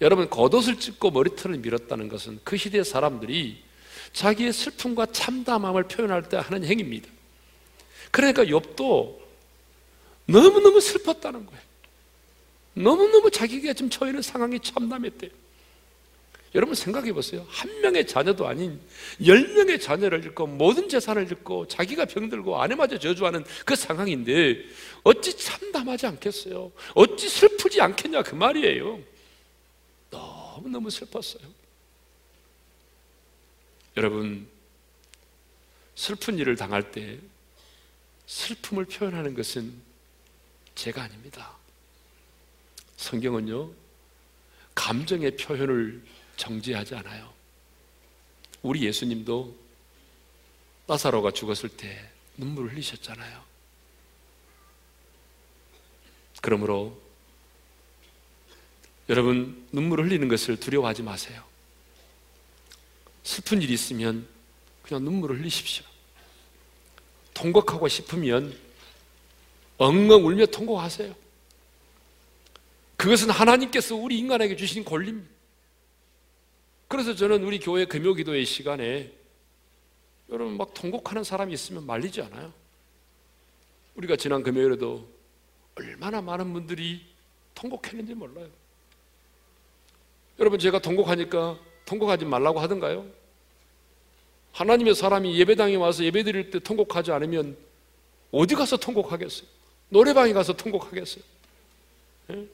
여러분 0.00 0.30
겉옷을 0.30 0.78
찢고 0.78 1.10
머리털을 1.10 1.58
밀었다는 1.58 2.08
것은 2.08 2.40
그 2.44 2.56
시대 2.56 2.82
사람들이 2.82 3.62
자기의 4.12 4.52
슬픔과 4.52 5.06
참담함을 5.06 5.84
표현할 5.84 6.28
때 6.28 6.36
하는 6.36 6.64
행위입니다. 6.64 7.08
그러니까 8.10 8.44
욥도 8.44 9.18
너무너무 10.26 10.80
슬펐다는 10.80 11.46
거예요. 11.46 11.62
너무너무 12.74 13.30
자기가 13.30 13.72
지금 13.74 13.90
처해 13.90 14.10
있는 14.10 14.22
상황이 14.22 14.58
참담했대요. 14.60 15.30
여러분 16.54 16.74
생각해 16.74 17.12
보세요. 17.14 17.46
한 17.48 17.80
명의 17.80 18.06
자녀도 18.06 18.46
아닌 18.46 18.78
열 19.24 19.48
명의 19.54 19.80
자녀를 19.80 20.22
잃고 20.24 20.46
모든 20.46 20.88
재산을 20.88 21.26
잃고 21.26 21.66
자기가 21.66 22.04
병들고 22.04 22.60
아내마저 22.60 22.98
저주하는 22.98 23.44
그 23.64 23.74
상황인데 23.74 24.62
어찌 25.02 25.36
참담하지 25.36 26.06
않겠어요? 26.06 26.70
어찌 26.94 27.28
슬프지 27.28 27.80
않겠냐 27.80 28.22
그 28.22 28.34
말이에요. 28.34 29.00
너무너무 30.10 30.90
슬펐어요. 30.90 31.61
여러분 33.96 34.48
슬픈 35.94 36.38
일을 36.38 36.56
당할 36.56 36.90
때 36.90 37.18
슬픔을 38.26 38.86
표현하는 38.86 39.34
것은 39.34 39.74
제가 40.74 41.02
아닙니다. 41.02 41.56
성경은요, 42.96 43.72
감정의 44.74 45.36
표현을 45.36 46.02
정지하지 46.36 46.94
않아요. 46.94 47.32
우리 48.62 48.84
예수님도 48.84 49.56
나사로가 50.86 51.32
죽었을 51.32 51.68
때 51.68 52.10
눈물을 52.36 52.72
흘리셨잖아요. 52.72 53.44
그러므로 56.40 57.00
여러분 59.08 59.66
눈물을 59.72 60.06
흘리는 60.06 60.28
것을 60.28 60.58
두려워하지 60.58 61.02
마세요. 61.02 61.51
슬픈 63.22 63.62
일이 63.62 63.72
있으면 63.72 64.26
그냥 64.82 65.04
눈물을 65.04 65.38
흘리십시오. 65.38 65.84
통곡하고 67.34 67.88
싶으면 67.88 68.56
엉엉 69.78 70.26
울며 70.26 70.46
통곡하세요. 70.46 71.14
그것은 72.96 73.30
하나님께서 73.30 73.96
우리 73.96 74.18
인간에게 74.18 74.54
주신 74.54 74.84
권리입니다. 74.84 75.28
그래서 76.88 77.14
저는 77.14 77.42
우리 77.42 77.58
교회 77.58 77.84
금요 77.84 78.14
기도의 78.14 78.44
시간에 78.44 79.10
여러분 80.30 80.56
막 80.56 80.74
통곡하는 80.74 81.24
사람이 81.24 81.52
있으면 81.52 81.86
말리지 81.86 82.22
않아요. 82.22 82.52
우리가 83.94 84.16
지난 84.16 84.42
금요일에도 84.42 85.08
얼마나 85.74 86.20
많은 86.20 86.52
분들이 86.52 87.04
통곡했는지 87.54 88.14
몰라요. 88.14 88.48
여러분 90.38 90.58
제가 90.58 90.78
통곡하니까 90.78 91.58
통곡하지 91.84 92.24
말라고 92.24 92.60
하던가요? 92.60 93.06
하나님의 94.52 94.94
사람이 94.94 95.38
예배당에 95.38 95.76
와서 95.76 96.04
예배 96.04 96.24
드릴 96.24 96.50
때 96.50 96.58
통곡하지 96.58 97.10
않으면 97.12 97.56
어디 98.30 98.54
가서 98.54 98.76
통곡하겠어요? 98.76 99.46
노래방에 99.88 100.32
가서 100.32 100.54
통곡하겠어요? 100.54 101.24
네? 102.28 102.46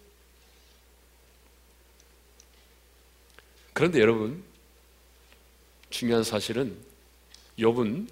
그런데 3.73 4.01
여러분 4.01 4.43
중요한 5.91 6.25
사실은 6.25 6.77
욥은 7.59 8.09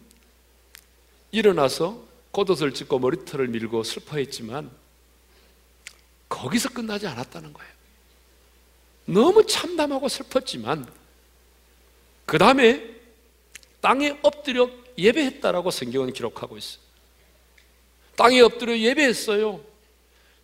일어나서 1.33 2.05
겉옷을 2.33 2.73
찢고 2.73 2.99
머리털을 2.99 3.49
밀고 3.49 3.83
슬퍼했지만 3.83 4.71
거기서 6.29 6.71
끝나지 6.71 7.07
않았다는 7.07 7.53
거예요. 7.53 7.73
너무 9.07 9.47
참담하고 9.47 10.09
슬펐지만 10.09 10.87
그 12.27 12.39
다음에 12.39 12.85
땅에 13.81 14.19
엎드려 14.23 14.69
예배했다라고 14.99 15.71
성경은 15.71 16.13
기록하고 16.13 16.59
있어요. 16.59 16.83
땅에 18.17 18.41
엎드려 18.41 18.77
예배했어요. 18.77 19.65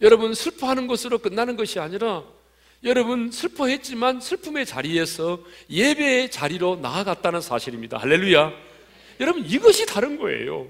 여러분 0.00 0.34
슬퍼하는 0.34 0.86
것으로 0.86 1.18
끝나는 1.18 1.56
것이 1.56 1.80
아니라 1.80 2.24
여러분 2.84 3.30
슬퍼했지만 3.30 4.20
슬픔의 4.20 4.66
자리에서 4.66 5.40
예배의 5.70 6.30
자리로 6.30 6.76
나아갔다는 6.76 7.40
사실입니다. 7.40 7.98
할렐루야. 7.98 8.52
여러분 9.20 9.44
이것이 9.44 9.86
다른 9.86 10.18
거예요. 10.18 10.68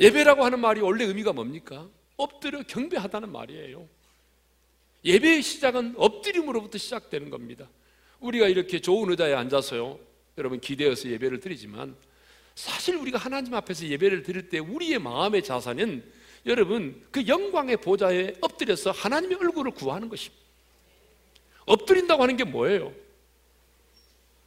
예배라고 0.00 0.44
하는 0.44 0.60
말이 0.60 0.80
원래 0.80 1.04
의미가 1.04 1.32
뭡니까? 1.32 1.86
엎드려 2.16 2.62
경배하다는 2.62 3.30
말이에요. 3.30 3.86
예배의 5.04 5.42
시작은 5.42 5.94
엎드림으로부터 5.96 6.78
시작되는 6.78 7.30
겁니다. 7.30 7.68
우리가 8.22 8.48
이렇게 8.48 8.80
좋은 8.80 9.10
의자에 9.10 9.34
앉아서요. 9.34 9.98
여러분 10.38 10.60
기대어서 10.60 11.10
예배를 11.10 11.40
드리지만 11.40 11.94
사실 12.54 12.96
우리가 12.96 13.18
하나님 13.18 13.54
앞에서 13.54 13.86
예배를 13.86 14.22
드릴 14.22 14.48
때 14.48 14.58
우리의 14.58 14.98
마음의 14.98 15.42
자세는 15.42 16.02
여러분 16.46 17.02
그 17.10 17.26
영광의 17.26 17.78
보좌에 17.78 18.34
엎드려서 18.40 18.90
하나님의 18.90 19.36
얼굴을 19.38 19.72
구하는 19.72 20.08
것입니다. 20.08 20.42
엎드린다고 21.66 22.22
하는 22.22 22.36
게 22.36 22.44
뭐예요? 22.44 22.92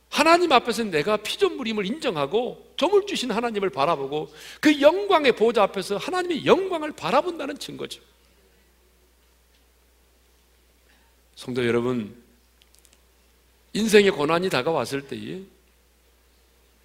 하나님 0.09 0.51
앞에서 0.51 0.83
내가 0.85 1.17
피조물임을 1.17 1.85
인정하고 1.85 2.73
점을 2.77 3.05
주신 3.05 3.31
하나님을 3.31 3.69
바라보고 3.69 4.33
그 4.61 4.79
영광의 4.79 5.33
보좌 5.33 5.63
앞에서 5.63 5.97
하나님의 5.97 6.45
영광을 6.45 6.91
바라본다는 6.91 7.57
증거죠. 7.59 8.01
성도 11.35 11.65
여러분, 11.65 12.24
인생의 13.75 14.11
고난이 14.11 14.49
다가왔을 14.49 15.05
때에, 15.05 15.41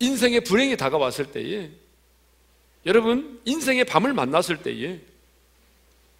인생의 0.01 0.41
불행이 0.41 0.77
다가왔을 0.77 1.31
때에, 1.31 1.71
여러분, 2.85 3.41
인생의 3.45 3.85
밤을 3.85 4.13
만났을 4.13 4.63
때에 4.63 5.01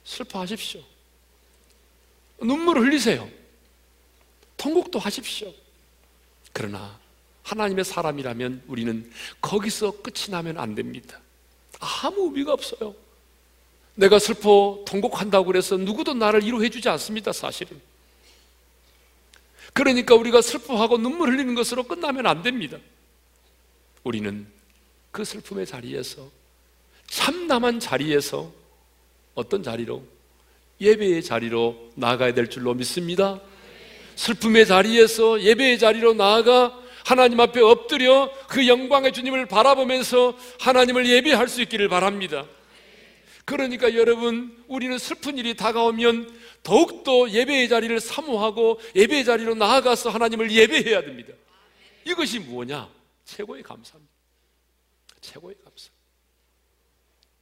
슬퍼하십시오. 0.05 0.81
눈물을 2.41 2.83
흘리세요. 2.83 3.29
통곡도 4.57 5.01
하십시오. 5.01 5.53
그러나 6.53 6.99
하나님의 7.43 7.85
사람이라면 7.85 8.63
우리는 8.69 9.11
거기서 9.41 10.03
끝이 10.03 10.31
나면 10.31 10.57
안 10.57 10.77
됩니다. 10.77 11.19
아무 11.81 12.27
의미가 12.27 12.53
없어요. 12.53 12.95
내가 13.97 14.21
슬퍼 14.21 14.85
통곡한다고 14.87 15.47
그래서 15.47 15.77
누구도 15.77 16.15
나를 16.15 16.45
위로해 16.45 16.71
주지 16.71 16.89
않습니다, 16.89 17.33
사실은. 17.33 17.81
그러니까 19.73 20.15
우리가 20.15 20.43
슬퍼하고 20.43 20.99
눈물 20.99 21.31
흘리는 21.31 21.55
것으로 21.55 21.85
끝나면 21.85 22.27
안 22.27 22.43
됩니다. 22.43 22.79
우리는 24.05 24.47
그 25.11 25.25
슬픔의 25.25 25.67
자리에서 25.67 26.29
참담한 27.07 27.81
자리에서 27.81 28.51
어떤 29.35 29.63
자리로 29.63 30.03
예배의 30.81 31.23
자리로 31.23 31.93
나아가야 31.95 32.35
될 32.35 32.49
줄로 32.49 32.75
믿습니다. 32.75 33.41
슬픔의 34.17 34.67
자리에서 34.67 35.43
예배의 35.43 35.79
자리로 35.79 36.15
나아가 36.15 36.79
하나님 37.05 37.41
앞에 37.41 37.61
엎드려 37.61 38.31
그 38.49 38.67
영광의 38.69 39.13
주님을 39.13 39.47
바라보면서 39.47 40.37
하나님을 40.61 41.09
예배할 41.09 41.49
수 41.49 41.63
있기를 41.63 41.89
바랍니다. 41.89 42.47
그러니까 43.45 43.95
여러분, 43.95 44.65
우리는 44.69 44.97
슬픈 44.99 45.39
일이 45.39 45.55
다가오면 45.55 46.39
더욱더 46.63 47.31
예배의 47.31 47.69
자리를 47.69 47.99
사모하고 48.01 48.81
예배의 48.95 49.25
자리로 49.25 49.55
나아가서 49.55 50.11
하나님을 50.11 50.51
예배해야 50.51 51.03
됩니다. 51.03 51.33
이것이 52.05 52.39
뭐냐? 52.41 52.91
최고의 53.25 53.63
감사입니다. 53.63 54.13
최고의 55.21 55.57
감사. 55.65 55.89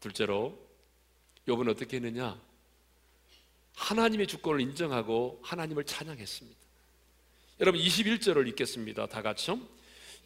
둘째로, 0.00 0.58
욥은 1.46 1.68
어떻게 1.68 1.96
했느냐? 1.96 2.38
하나님의 3.74 4.26
주권을 4.26 4.60
인정하고 4.60 5.40
하나님을 5.42 5.84
찬양했습니다. 5.84 6.58
여러분 7.60 7.80
21절을 7.80 8.46
읽겠습니다. 8.48 9.06
다 9.06 9.22
같이요. 9.22 9.58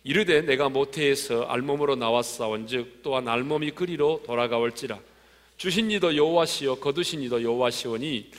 이르되 0.04 0.42
내가 0.42 0.68
모태에서 0.68 1.44
알몸으로 1.44 1.96
나왔사온즉 1.96 3.02
또한 3.02 3.28
알몸이 3.28 3.70
그리로 3.72 4.22
돌아가올지라 4.26 5.00
주신 5.62 5.92
이도 5.92 6.16
여호와시요 6.16 6.74
거두신 6.80 7.22
이도 7.22 7.40
여호와시오니 7.40 8.32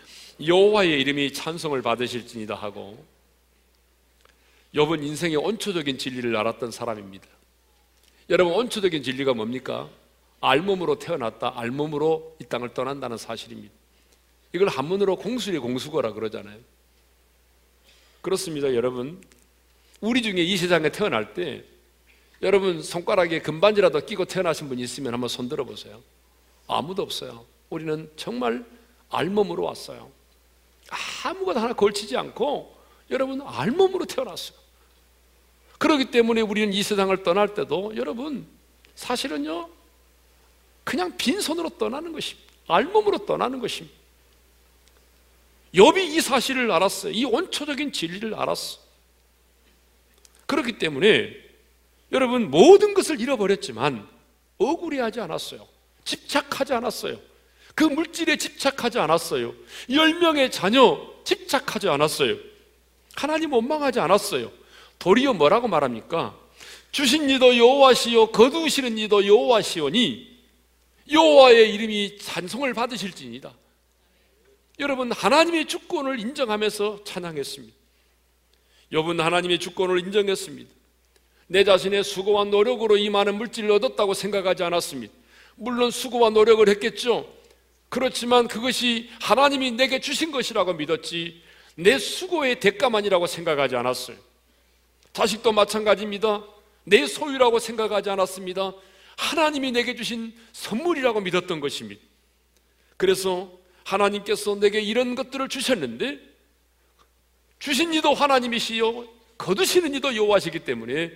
여호와의 0.46 1.00
이름이 1.00 1.32
찬송을 1.32 1.82
받으실지니다 1.82 2.54
하고 2.54 3.02
욥은 4.76 5.02
인생의 5.02 5.38
온초적인 5.38 5.98
진리를 5.98 6.36
알았던 6.36 6.72
사람입니다. 6.72 7.26
여러분 8.30 8.56
온초적인 8.56 9.04
진리가 9.04 9.36
뭡니까? 9.36 9.90
알몸으로 10.42 11.00
태어났다 11.00 11.54
알몸으로 11.56 12.36
이 12.42 12.44
땅을 12.44 12.74
떠난다는 12.74 13.16
사실입니다. 13.16 13.74
이걸 14.52 14.68
한문으로 14.68 15.16
공수리 15.16 15.60
공수거라 15.60 16.12
그러잖아요. 16.12 16.60
그렇습니다, 18.20 18.76
여러분. 18.76 19.24
우리 20.02 20.22
중에 20.22 20.42
이 20.44 20.58
세상에 20.58 20.92
태어날 20.92 21.34
때 21.34 21.64
여러분 22.42 22.82
손가락에 22.82 23.40
금반지라도 23.42 24.06
끼고 24.06 24.26
태어나신 24.26 24.68
분이 24.68 24.82
있으면 24.82 25.14
한번 25.14 25.30
손 25.30 25.48
들어 25.48 25.64
보세요. 25.64 26.04
아무도 26.68 27.04
없어요. 27.04 27.46
우리는 27.70 28.10
정말 28.16 28.66
알몸으로 29.10 29.64
왔어요. 29.64 30.12
아무것도 31.24 31.60
하나 31.60 31.74
걸치지 31.74 32.18
않고 32.18 32.76
여러분 33.10 33.42
알몸으로 33.42 34.06
태어났어요. 34.06 34.58
그렇기 35.78 36.12
때문에 36.12 36.42
우리는 36.42 36.72
이 36.74 36.84
세상을 36.84 37.24
떠날 37.24 37.54
때도 37.54 37.94
여러분 37.96 38.48
사실은요 38.96 39.70
그냥 40.84 41.16
빈손으로 41.18 41.70
떠나는 41.72 42.12
것입니다. 42.14 42.54
알몸으로 42.68 43.26
떠나는 43.26 43.60
것입니다. 43.60 43.96
욥이 45.74 46.16
이 46.16 46.22
사실을 46.22 46.72
알았어요. 46.72 47.12
이 47.14 47.26
원초적인 47.26 47.92
진리를 47.92 48.34
알았어. 48.36 48.80
그렇기 50.46 50.78
때문에 50.78 51.34
여러분 52.12 52.52
모든 52.52 52.94
것을 52.94 53.20
잃어버렸지만 53.20 54.08
억울해하지 54.60 55.20
않았어요. 55.22 55.68
집착하지 56.06 56.74
않았어요. 56.74 57.20
그 57.76 57.84
물질에 57.84 58.38
집착하지 58.38 59.00
않았어요. 59.00 59.54
열 59.92 60.14
명의 60.20 60.52
자녀 60.52 61.00
집착하지 61.24 61.90
않았어요. 61.90 62.36
하나님 63.16 63.54
원망하지 63.54 64.00
않았어요. 64.00 64.52
도리어 65.00 65.34
뭐라고 65.34 65.68
말합니까? 65.68 66.38
주신 66.92 67.30
이도 67.30 67.58
여호와시요 67.58 68.28
거두시는 68.28 68.98
이도 69.00 69.26
여호와시오니 69.26 70.34
여호와의 71.12 71.74
이름이 71.74 72.20
찬송을 72.20 72.74
받으실지니다. 72.74 73.54
여러분 74.80 75.12
하나님의 75.12 75.66
주권을 75.66 76.20
인정하면서 76.20 77.04
찬양했습니다. 77.04 77.76
여분 78.92 79.20
하나님의 79.20 79.60
주권을 79.60 80.00
인정했습니다. 80.00 80.72
내 81.48 81.64
자신의 81.64 82.04
수고와 82.04 82.46
노력으로 82.46 82.98
이 82.98 83.10
많은 83.10 83.36
물질을 83.36 83.72
얻었다고 83.72 84.14
생각하지 84.14 84.64
않았습니다. 84.64 85.14
물론 85.56 85.92
수고와 85.92 86.30
노력을 86.30 86.68
했겠죠. 86.68 87.28
그렇지만 87.90 88.48
그것이 88.48 89.10
하나님이 89.22 89.72
내게 89.72 90.00
주신 90.00 90.32
것이라고 90.32 90.74
믿었지 90.74 91.42
내 91.76 91.98
수고의 91.98 92.60
대가만이라고 92.60 93.28
생각하지 93.28 93.76
않았어요. 93.76 94.18
자식도 95.14 95.52
마찬가지입니다. 95.52 96.44
내 96.86 97.06
소유라고 97.06 97.60
생각하지 97.60 98.10
않았습니다. 98.10 98.74
하나님이 99.18 99.72
내게 99.72 99.96
주신 99.96 100.36
선물이라고 100.54 101.22
믿었던 101.22 101.60
것입니다. 101.60 102.02
그래서 102.98 103.52
하나님께서 103.84 104.56
내게 104.56 104.82
이런 104.82 105.16
것들을 105.16 105.50
주셨는데 105.50 106.20
주신 107.60 107.94
이도 107.94 108.14
하나님이시요 108.14 109.08
거두시는 109.38 109.94
이도 109.96 110.16
여호와시기 110.16 110.60
때문에 110.60 111.12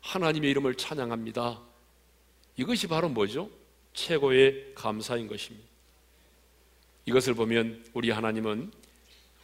하나님의 0.00 0.50
이름을 0.50 0.74
찬양합니다. 0.74 1.60
이것이 2.56 2.86
바로 2.86 3.08
뭐죠? 3.08 3.48
최고의 3.94 4.72
감사인 4.74 5.26
것입니다. 5.26 5.66
이것을 7.06 7.34
보면 7.34 7.84
우리 7.92 8.10
하나님은 8.10 8.70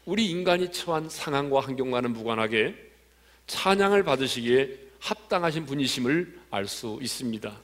우리 0.04 0.30
인간이 0.30 0.72
처한 0.72 1.08
상황과 1.08 1.60
환경과는 1.60 2.12
무관하게 2.12 2.74
찬양을 3.46 4.04
받으시기에 4.04 4.78
합당하신 5.00 5.66
분이심을 5.66 6.38
알 6.50 6.66
수 6.66 6.98
있습니다. 7.02 7.60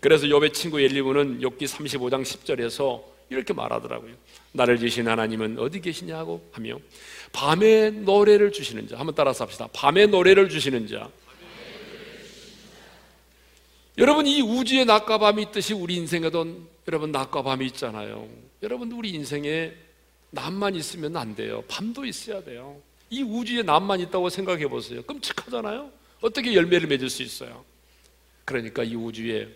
그래서 0.00 0.26
욥의 0.26 0.52
친구 0.52 0.80
엘리브는 0.80 1.40
욥기 1.40 1.62
35장 1.62 2.22
10절에서 2.22 3.02
이렇게 3.30 3.54
말하더라고요. 3.54 4.14
나를 4.52 4.78
지신 4.78 5.08
하나님은 5.08 5.58
어디 5.58 5.80
계시냐고 5.80 6.46
하며 6.52 6.78
밤에 7.32 7.90
노래를 7.90 8.52
주시는 8.52 8.88
자 8.88 8.98
한번 8.98 9.14
따라서 9.14 9.44
합시다. 9.44 9.68
밤에 9.72 10.06
노래를 10.06 10.48
주시는 10.48 10.86
자 10.86 11.10
여러분 13.96 14.26
이 14.26 14.42
우주에 14.42 14.84
낮과 14.84 15.18
밤이 15.18 15.44
있듯이 15.44 15.72
우리 15.72 15.94
인생에도 15.96 16.46
여러분 16.88 17.12
낮과 17.12 17.42
밤이 17.42 17.64
있잖아요. 17.66 18.28
여러분 18.62 18.90
우리 18.90 19.10
인생에 19.10 19.72
낮만 20.30 20.74
있으면 20.74 21.16
안 21.16 21.36
돼요. 21.36 21.62
밤도 21.68 22.04
있어야 22.04 22.42
돼요. 22.42 22.80
이 23.08 23.22
우주에 23.22 23.62
낮만 23.62 24.00
있다고 24.00 24.30
생각해 24.30 24.66
보세요. 24.66 25.02
끔찍하잖아요. 25.04 25.92
어떻게 26.20 26.54
열매를 26.54 26.88
맺을 26.88 27.08
수 27.08 27.22
있어요? 27.22 27.64
그러니까 28.44 28.82
이 28.82 28.96
우주에 28.96 29.48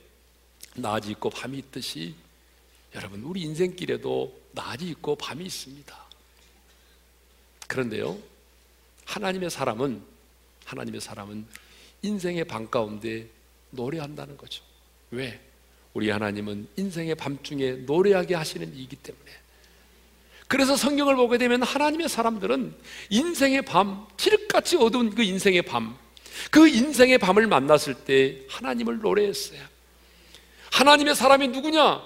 낮이 0.77 1.11
있고 1.11 1.31
밤이 1.31 1.59
있듯이 1.59 2.14
여러분 2.94 3.22
우리 3.22 3.40
인생길에도 3.42 4.40
낮이 4.53 4.87
있고 4.90 5.16
밤이 5.16 5.44
있습니다. 5.44 6.07
그런데요. 7.66 8.16
하나님의 9.05 9.51
사람은 9.51 10.01
하나님의 10.64 11.01
사람은 11.01 11.44
인생의 12.03 12.44
밤 12.44 12.70
가운데 12.70 13.29
노래한다는 13.70 14.37
거죠. 14.37 14.62
왜? 15.11 15.40
우리 15.94 16.11
하나님은 16.11 16.68
인생의 16.76 17.14
밤중에 17.14 17.72
노래하게 17.87 18.35
하시는 18.35 18.72
이기 18.76 18.96
때문에. 18.96 19.31
그래서 20.46 20.76
성경을 20.76 21.16
보게 21.16 21.37
되면 21.37 21.62
하나님의 21.62 22.09
사람들은 22.09 22.74
인생의 23.11 23.62
밤, 23.62 24.07
칠흑같이 24.16 24.76
어두운 24.76 25.14
그 25.14 25.22
인생의 25.22 25.62
밤, 25.62 25.96
그 26.50 26.68
인생의 26.68 27.18
밤을 27.18 27.46
만났을 27.46 27.94
때 27.94 28.38
하나님을 28.48 29.00
노래했어요. 29.00 29.61
하나님의 30.72 31.14
사람이 31.14 31.48
누구냐? 31.48 32.02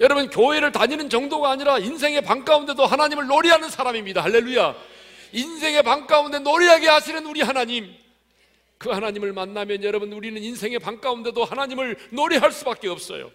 여러분, 0.00 0.30
교회를 0.30 0.72
다니는 0.72 1.10
정도가 1.10 1.50
아니라 1.50 1.78
인생의 1.78 2.22
밤 2.22 2.44
가운데도 2.44 2.84
하나님을 2.84 3.26
노래하는 3.26 3.70
사람입니다. 3.70 4.22
할렐루야. 4.22 4.74
인생의 5.32 5.82
밤 5.82 6.06
가운데 6.06 6.38
노래하게 6.38 6.88
하시는 6.88 7.24
우리 7.26 7.42
하나님. 7.42 7.94
그 8.80 8.88
하나님을 8.88 9.34
만나면 9.34 9.84
여러분 9.84 10.10
우리는 10.10 10.42
인생의 10.42 10.78
밤 10.78 11.02
가운데도 11.02 11.44
하나님을 11.44 11.98
노래할 12.12 12.50
수밖에 12.50 12.88
없어요. 12.88 13.30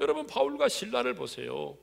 여러분 0.00 0.26
바울과 0.26 0.68
신라를 0.68 1.14
보세요. 1.14 1.78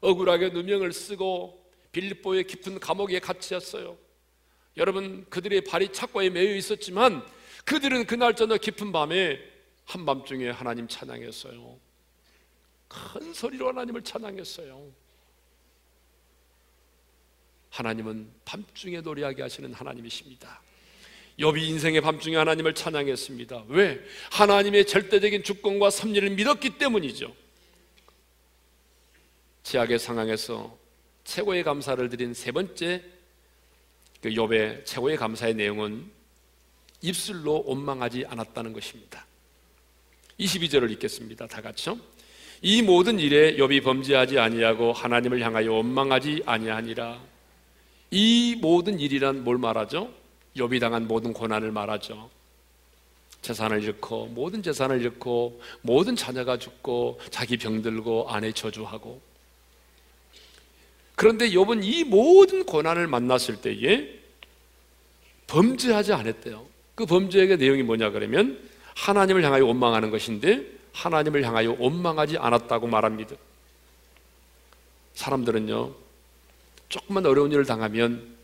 억울하게 0.00 0.50
누명을 0.50 0.92
쓰고 0.92 1.60
빌립보의 1.90 2.46
깊은 2.46 2.78
감옥에 2.78 3.18
갇혔어요. 3.18 3.98
여러분 4.76 5.26
그들의 5.28 5.62
발이 5.62 5.92
착고에 5.92 6.30
매여 6.30 6.54
있었지만 6.54 7.26
그들은 7.64 8.06
그날 8.06 8.36
저녁 8.36 8.60
깊은 8.60 8.92
밤에 8.92 9.40
한밤중에 9.86 10.50
하나님 10.50 10.86
찬양했어요. 10.86 11.80
큰 12.86 13.34
소리로 13.34 13.70
하나님을 13.70 14.04
찬양했어요. 14.04 14.92
하나님은 17.70 18.30
밤중에 18.44 19.00
노래하게 19.00 19.42
하시는 19.42 19.74
하나님이십니다. 19.74 20.65
욥이 21.38 21.62
인생의 21.62 22.00
밤중에 22.00 22.36
하나님을 22.36 22.74
찬양했습니다. 22.74 23.64
왜? 23.68 24.00
하나님의 24.30 24.86
절대적인 24.86 25.42
주권과 25.42 25.90
섭리를 25.90 26.30
믿었기 26.30 26.78
때문이죠. 26.78 27.34
제약의 29.62 29.98
상황에서 29.98 30.78
최고의 31.24 31.64
감사를 31.64 32.08
드린 32.08 32.32
세 32.32 32.52
번째 32.52 33.02
그 34.22 34.30
욥의 34.30 34.86
최고의 34.86 35.16
감사의 35.16 35.54
내용은 35.54 36.10
입술로 37.02 37.64
원망하지 37.66 38.24
않았다는 38.28 38.72
것입니다. 38.72 39.26
22절을 40.40 40.90
읽겠습니다. 40.92 41.46
다 41.46 41.60
같이요. 41.60 41.98
이 42.62 42.80
모든 42.80 43.18
일에 43.18 43.56
욥이 43.56 43.84
범죄하지 43.84 44.38
아니하고 44.38 44.92
하나님을 44.92 45.40
향하여 45.40 45.72
원망하지 45.72 46.44
아니하니라. 46.46 47.22
이 48.10 48.56
모든 48.60 48.98
일이란 48.98 49.44
뭘 49.44 49.58
말하죠? 49.58 50.12
욥이 50.56 50.80
당한 50.80 51.06
모든 51.06 51.32
고난을 51.32 51.70
말하죠. 51.70 52.30
재산을 53.42 53.82
잃고 53.82 54.26
모든 54.28 54.62
재산을 54.62 55.00
잃고 55.02 55.60
모든 55.82 56.16
자녀가 56.16 56.58
죽고 56.58 57.20
자기 57.30 57.56
병들고 57.56 58.28
아내 58.28 58.50
저주하고 58.50 59.20
그런데 61.14 61.48
욥은 61.50 61.84
이 61.84 62.04
모든 62.04 62.64
고난을 62.66 63.06
만났을 63.06 63.60
때에 63.60 64.18
범죄하지 65.46 66.12
않았대요. 66.12 66.66
그 66.94 67.06
범죄의 67.06 67.56
내용이 67.56 67.82
뭐냐 67.82 68.10
그러면 68.10 68.58
하나님을 68.96 69.44
향하여 69.44 69.64
원망하는 69.64 70.10
것인데 70.10 70.66
하나님을 70.92 71.44
향하여 71.44 71.76
원망하지 71.78 72.38
않았다고 72.38 72.86
말합니다. 72.86 73.36
사람들은요 75.14 75.94
조금만 76.88 77.24
어려운 77.26 77.52
일을 77.52 77.64
당하면 77.64 78.35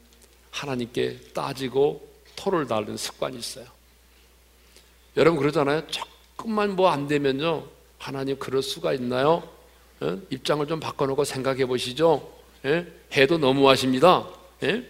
하나님께 0.52 1.18
따지고 1.34 2.08
토를 2.36 2.66
달는 2.66 2.96
습관이 2.96 3.36
있어요. 3.38 3.66
여러분 5.16 5.40
그러잖아요. 5.40 5.86
조금만 5.88 6.76
뭐 6.76 6.88
안 6.90 7.08
되면요. 7.08 7.66
하나님 7.98 8.38
그럴 8.38 8.62
수가 8.62 8.92
있나요? 8.94 9.48
예? 10.02 10.18
입장을 10.30 10.66
좀 10.66 10.78
바꿔놓고 10.80 11.24
생각해 11.24 11.66
보시죠. 11.66 12.32
예? 12.64 12.86
해도 13.12 13.38
너무하십니다. 13.38 14.28
예? 14.62 14.88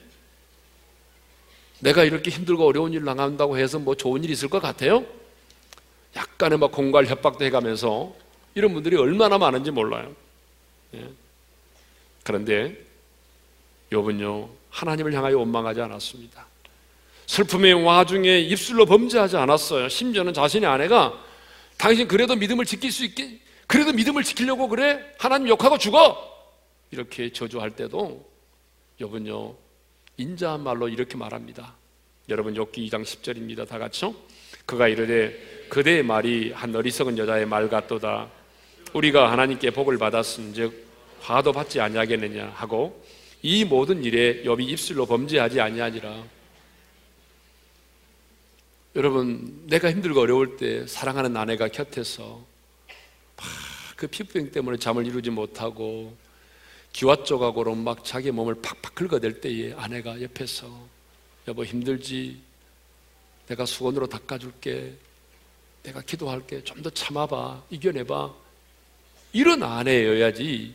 내가 1.81 2.05
이렇게 2.05 2.31
힘들고 2.31 2.67
어려운 2.67 2.93
일 2.93 3.05
당한다고 3.05 3.59
해서 3.59 3.79
뭐 3.79 3.95
좋은 3.95 4.23
일 4.25 4.31
있을 4.31 4.49
것 4.49 4.61
같아요? 4.61 5.05
약간의 6.15 6.59
막 6.59 6.71
공갈 6.73 7.07
협박도 7.07 7.45
해가면서 7.45 8.15
이런 8.55 8.73
분들이 8.73 8.97
얼마나 8.97 9.39
많은지 9.39 9.71
몰라요. 9.71 10.15
예? 10.95 11.09
그런데 12.23 12.85
욥은요 13.91 14.49
하나님을 14.73 15.13
향하여 15.13 15.39
원망하지 15.39 15.81
않았습니다. 15.83 16.47
슬픔의 17.27 17.85
와중에 17.85 18.41
입술로 18.41 18.85
범죄하지 18.87 19.37
않았어요. 19.37 19.89
심지어는 19.89 20.35
자신의 20.35 20.69
아내가 20.69 21.15
당신 21.79 22.09
그래도 22.09 22.35
믿음을 22.35 22.65
지킬 22.65 22.91
수 22.91 23.05
있게 23.05 23.39
그래도 23.67 23.93
믿음을 23.93 24.23
지키려고 24.23 24.69
그래 24.69 25.01
하나님 25.19 25.49
욕하고 25.49 25.79
죽어 25.79 26.31
이렇게 26.91 27.33
저주할 27.33 27.71
때도 27.71 28.29
욥은요 29.01 29.55
인자한 30.17 30.63
말로 30.63 30.89
이렇게 30.89 31.17
말합니다. 31.17 31.75
여러분 32.29 32.55
욥기 32.55 32.89
2장 32.89 33.03
10절입니다. 33.03 33.67
다 33.69 33.79
같이요. 33.79 34.15
그가 34.67 34.89
이르되 34.89 35.67
그대의 35.69 36.03
말이 36.03 36.53
한 36.53 36.75
어리석은 36.75 37.19
여자의 37.19 37.47
말 37.47 37.69
같도다. 37.69 38.29
우리가 38.93 39.33
하나님께 39.33 39.71
복을 39.71 39.99
받았은즉 39.99 40.87
화도 41.21 41.53
받지 41.53 41.81
아니하겠느냐 41.81 42.53
하고 42.55 43.03
이 43.43 43.65
모든 43.65 44.05
일에 44.05 44.43
욥이 44.45 44.69
입술로 44.69 45.07
범죄하지 45.07 45.61
아니하니라. 45.61 46.25
여러분 48.95 49.67
내가 49.67 49.91
힘들고 49.91 50.21
어려울 50.21 50.57
때 50.57 50.87
사랑하는 50.87 51.37
아내가 51.37 51.69
곁에서 51.69 52.45
그 53.97 54.07
피부병 54.07 54.51
때문에 54.51 54.77
잠을 54.79 55.07
이루지 55.07 55.31
못하고 55.31 56.17
기와 56.93 57.25
조각으로 57.25 57.75
막 57.75 58.05
자기 58.05 58.31
몸을 58.31 58.57
팍팍 58.57 58.95
긁어댈 58.95 59.41
때에 59.41 59.73
아내가 59.75 60.21
옆에서 60.21 60.69
여보 61.49 61.65
힘들지? 61.65 62.39
내가 63.49 63.67
수건으로 63.67 64.07
닦아줄게. 64.07 64.95
내가 65.83 66.01
기도할게. 66.03 66.63
좀 66.63 66.83
더 66.83 66.91
참아봐. 66.91 67.65
이겨내봐. 67.71 68.33
이런 69.33 69.63
아내여야지. 69.63 70.75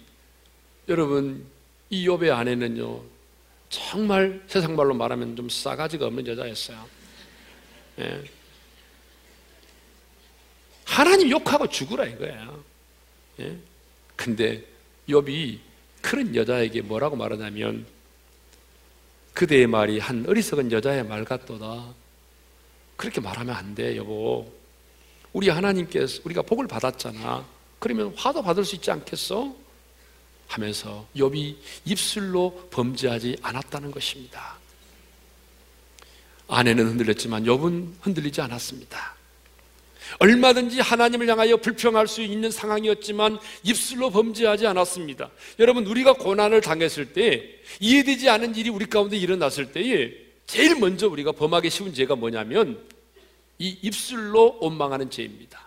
여러분 0.89 1.45
이 1.89 2.08
욥의 2.08 2.32
아내는요 2.32 3.02
정말 3.69 4.43
세상 4.47 4.76
말로 4.76 4.93
말하면 4.93 5.36
좀 5.36 5.50
싸가지가 5.50 6.08
없는 6.08 6.28
여자였어요 6.28 6.86
예. 8.00 8.23
하나님 10.86 11.30
욕하고 11.30 11.67
죽으라 11.67 12.06
이거야 12.06 12.54
예. 13.39 13.58
근데 14.15 14.63
욥이 15.10 15.60
그런 16.02 16.36
여자에게 16.36 16.82
뭐라고 16.82 17.15
말하냐면 17.15 17.86
그대의 19.34 19.67
말이 19.67 20.00
한 20.00 20.26
어리석은 20.28 20.71
여자의 20.71 21.04
말 21.04 21.23
같도다 21.23 21.93
그렇게 22.97 23.21
말하면 23.21 23.56
안 23.56 23.76
돼, 23.76 23.95
여보. 23.95 24.52
우리 25.32 25.50
하나님께서 25.50 26.21
우리가 26.26 26.41
복을 26.41 26.67
받았잖아. 26.67 27.45
그러면 27.80 28.13
화도 28.17 28.41
받을 28.41 28.65
수 28.65 28.76
있지 28.76 28.89
않겠어? 28.89 29.56
하면서 30.47 31.07
욥이 31.15 31.55
입술로 31.86 32.67
범죄하지 32.71 33.38
않았다는 33.41 33.91
것입니다. 33.91 34.57
아내는 36.47 36.88
흔들렸지만 36.88 37.43
욥은 37.43 37.93
흔들리지 38.01 38.41
않았습니다. 38.41 39.17
얼마든지 40.19 40.79
하나님을 40.79 41.27
향하여 41.27 41.57
불평할 41.57 42.07
수 42.07 42.21
있는 42.21 42.49
상황이었지만 42.49 43.39
입술로 43.63 44.10
범죄하지 44.10 44.65
않았습니다. 44.65 45.29
여러분 45.60 45.86
우리가 45.86 46.13
고난을 46.13 46.62
당했을 46.62 47.13
때 47.13 47.43
이해되지 47.81 48.29
않은 48.29 48.55
일이 48.55 48.69
우리 48.69 48.86
가운데 48.86 49.17
일어났을 49.17 49.73
때에 49.73 50.13
제일 50.45 50.79
먼저 50.79 51.10
우리가 51.10 51.33
범하기 51.33 51.69
쉬운 51.69 51.93
죄가 51.93 52.15
뭐냐면 52.15 52.81
이 53.60 53.77
입술로 53.81 54.57
원망하는 54.62 55.10
죄입니다. 55.10 55.66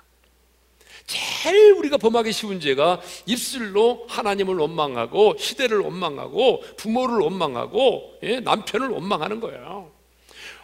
제일 1.11 1.73
우리가 1.73 1.97
범하기 1.97 2.31
쉬운 2.33 2.61
죄가 2.61 3.01
입술로 3.27 4.07
하나님을 4.09 4.55
원망하고 4.55 5.37
시대를 5.39 5.79
원망하고 5.81 6.63
부모를 6.77 7.19
원망하고 7.19 8.19
예? 8.23 8.39
남편을 8.39 8.89
원망하는 8.91 9.41
거예요. 9.41 9.91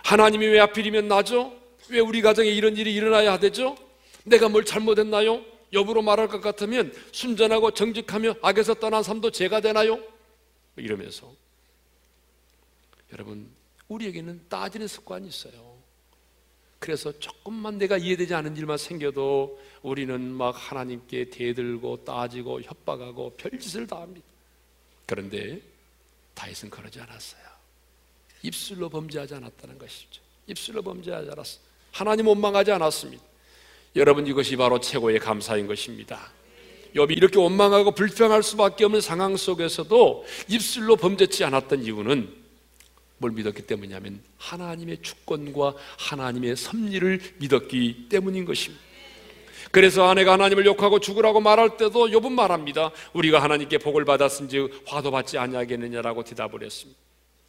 하나님이 0.05 0.47
왜 0.47 0.61
하필이면 0.61 1.09
나죠? 1.09 1.53
왜 1.89 1.99
우리 1.99 2.23
가정에 2.23 2.49
이런 2.49 2.77
일이 2.77 2.95
일어나야 2.95 3.41
되죠? 3.41 3.77
내가 4.25 4.49
뭘 4.49 4.65
잘못했나요? 4.65 5.43
여부로 5.73 6.01
말할 6.03 6.29
것 6.29 6.41
같으면 6.41 6.93
순전하고 7.11 7.73
정직하며 7.73 8.37
악에서 8.41 8.75
떠난 8.75 9.03
삶도 9.03 9.33
죄가 9.33 9.61
되나요? 9.61 9.99
이러면서 10.77 11.33
여러분 13.13 13.51
우리에게는 13.89 14.43
따지는 14.49 14.87
습관이 14.87 15.27
있어요. 15.27 15.76
그래서 16.79 17.12
조금만 17.19 17.79
내가 17.79 17.97
이해되지 17.97 18.35
않은 18.35 18.57
일만 18.57 18.79
생겨도 18.79 19.61
우리는 19.83 20.21
막 20.33 20.51
하나님께 20.51 21.31
대들고 21.31 22.05
따지고 22.05 22.61
협박하고 22.61 23.35
별짓을 23.37 23.87
다 23.87 24.01
합니다. 24.01 24.27
그런데 25.07 25.61
다윗은 26.35 26.71
그러지 26.71 27.01
않았어요. 27.01 27.43
입술로 28.43 28.89
범죄하지 28.89 29.35
않았다는 29.35 29.79
것이죠. 29.79 30.23
입술로 30.47 30.83
범죄하지 30.83 31.31
않았어. 31.31 31.59
하나님 31.93 32.27
원망하지 32.29 32.73
않았습니다. 32.73 33.23
여러분 33.97 34.27
이것이 34.27 34.57
바로 34.57 34.79
최고의 34.79 35.19
감사인 35.19 35.67
것입니다. 35.67 36.31
욥이 36.95 37.17
이렇게 37.17 37.39
원망하고 37.39 37.93
불평할 37.93 38.43
수밖에 38.43 38.85
없는 38.85 39.01
상황 39.01 39.37
속에서도 39.37 40.25
입술로 40.49 40.97
범죄치 40.97 41.45
않았던 41.45 41.85
이유는 41.85 42.46
뭘 43.18 43.33
믿었기 43.33 43.62
때문이냐면 43.62 44.20
하나님의 44.38 44.98
주권과 45.02 45.74
하나님의 45.98 46.57
섭리를 46.57 47.20
믿었기 47.38 48.07
때문인 48.09 48.44
것입니다. 48.44 48.85
그래서 49.70 50.09
아내가 50.09 50.33
하나님을 50.33 50.64
욕하고 50.66 51.00
죽으라고 51.00 51.40
말할 51.40 51.76
때도 51.76 52.09
욥은 52.09 52.33
말합니다. 52.33 52.92
우리가 53.12 53.42
하나님께 53.42 53.79
복을 53.79 54.05
받았은즉 54.05 54.85
화도 54.87 55.11
받지 55.11 55.38
아니하겠느냐라고 55.38 56.24
대답을 56.24 56.62
했습니다. 56.62 56.98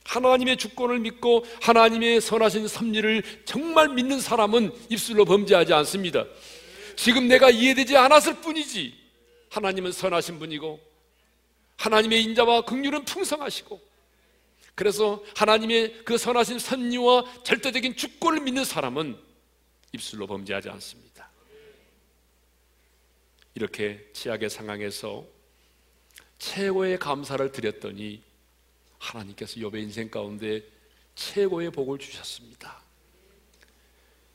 하나님의 0.03 0.57
주권을 0.57 0.99
믿고 0.99 1.45
하나님의 1.61 2.21
선하신 2.21 2.67
섭리를 2.67 3.23
정말 3.45 3.89
믿는 3.89 4.19
사람은 4.19 4.71
입술로 4.89 5.25
범죄하지 5.25 5.73
않습니다. 5.73 6.25
지금 6.95 7.27
내가 7.27 7.49
이해되지 7.49 7.95
않았을 7.97 8.41
뿐이지 8.41 8.93
하나님은 9.49 9.91
선하신 9.91 10.39
분이고 10.39 10.79
하나님의 11.77 12.23
인자와 12.23 12.61
긍휼은 12.61 13.05
풍성하시고 13.05 13.86
그래서 14.77 15.23
하나님의 15.35 16.03
그 16.05 16.19
선하신 16.19 16.59
섭리와 16.59 17.41
절대적인 17.43 17.95
주권을 17.95 18.41
믿는 18.41 18.63
사람은 18.63 19.17
입술로 19.91 20.27
범죄하지 20.27 20.69
않습니다. 20.69 21.31
이렇게 23.55 24.07
치약의 24.13 24.51
상황에서 24.51 25.25
최고의 26.37 26.99
감사를 26.99 27.51
드렸더니 27.51 28.21
하나님께서 28.99 29.55
욥의 29.55 29.81
인생 29.81 30.11
가운데 30.11 30.61
최고의 31.15 31.71
복을 31.71 31.97
주셨습니다. 31.97 32.79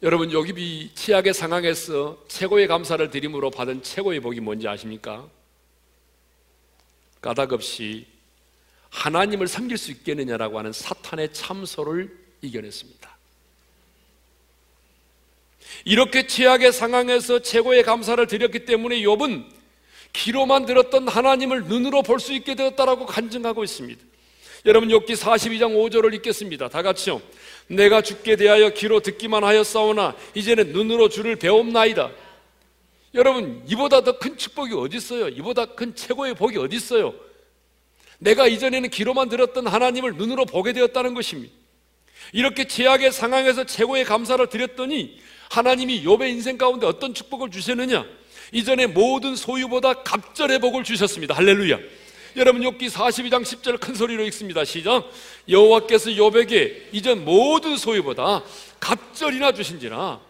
여러분 0.03 0.31
욥이 0.31 0.97
치약의 0.97 1.35
상황에서 1.35 2.21
최고의 2.27 2.67
감사를 2.67 3.09
드림으로 3.11 3.53
받은 3.53 3.85
최고의 3.85 4.19
복이 4.19 4.41
뭔지 4.41 4.67
아십니까? 4.67 5.31
까닭 7.21 7.53
없이 7.53 8.12
하나님을 8.93 9.49
섬길 9.49 9.79
수 9.79 9.91
있겠느냐라고 9.91 10.59
하는 10.59 10.73
사탄의 10.73 11.33
참소를 11.33 12.15
이겨냈습니다. 12.43 13.11
이렇게 15.85 16.27
최악의 16.27 16.73
상황에서 16.73 17.41
최고의 17.41 17.83
감사를 17.83 18.25
드렸기 18.27 18.67
때문에 18.67 19.01
욥은 19.01 19.47
귀로만 20.13 20.67
들었던 20.67 21.09
하나님을 21.09 21.65
눈으로 21.65 22.03
볼 22.03 22.21
수 22.21 22.33
있게 22.35 22.55
되었다라고 22.55 23.07
간증하고 23.07 23.65
있습니다. 23.65 24.01
여러분 24.67 24.91
욥기 24.91 25.17
42장 25.17 25.75
5절을 25.75 26.15
읽겠습니다. 26.17 26.69
다 26.69 26.83
같이요. 26.83 27.21
내가 27.69 28.03
죽게 28.03 28.37
대하여 28.37 28.71
귀로 28.71 29.01
듣기만 29.01 29.43
하였사오나 29.43 30.15
이제는 30.35 30.73
눈으로 30.73 31.09
주를 31.09 31.37
배움나이다. 31.37 32.11
여러분 33.15 33.65
이보다 33.67 34.03
더 34.05 34.19
큰 34.19 34.37
축복이 34.37 34.75
어디 34.75 34.99
있어요? 34.99 35.29
이보다 35.29 35.65
큰 35.65 35.95
최고의 35.95 36.35
복이 36.35 36.59
어디 36.59 36.77
있어요? 36.77 37.15
내가 38.23 38.47
이전에는 38.47 38.89
귀로만 38.91 39.29
들었던 39.29 39.67
하나님을 39.67 40.15
눈으로 40.15 40.45
보게 40.45 40.73
되었다는 40.73 41.15
것입니다. 41.15 41.53
이렇게 42.33 42.67
최악의 42.67 43.11
상황에서 43.11 43.65
최고의 43.65 44.05
감사를 44.05 44.47
드렸더니 44.49 45.19
하나님이 45.51 46.05
욥의 46.05 46.31
인생 46.31 46.57
가운데 46.57 46.87
어떤 46.87 47.15
축복을 47.15 47.51
주셨느냐? 47.51 48.07
이전에 48.53 48.87
모든 48.87 49.35
소유보다 49.35 50.05
갑절의 50.05 50.61
복을 50.61 50.85
주셨습니다. 50.85 51.35
할렐루야. 51.35 51.79
여러분 52.37 52.63
욥기 52.63 52.89
42장 52.91 53.43
10절 53.43 53.81
큰 53.81 53.95
소리로 53.95 54.25
읽습니다. 54.27 54.65
시작. 54.65 55.11
여호와께서 55.49 56.11
욥에게 56.11 56.89
이전 56.93 57.25
모든 57.25 57.77
소유보다 57.77 58.45
갑절이나 58.81 59.53
주신지라 59.53 60.21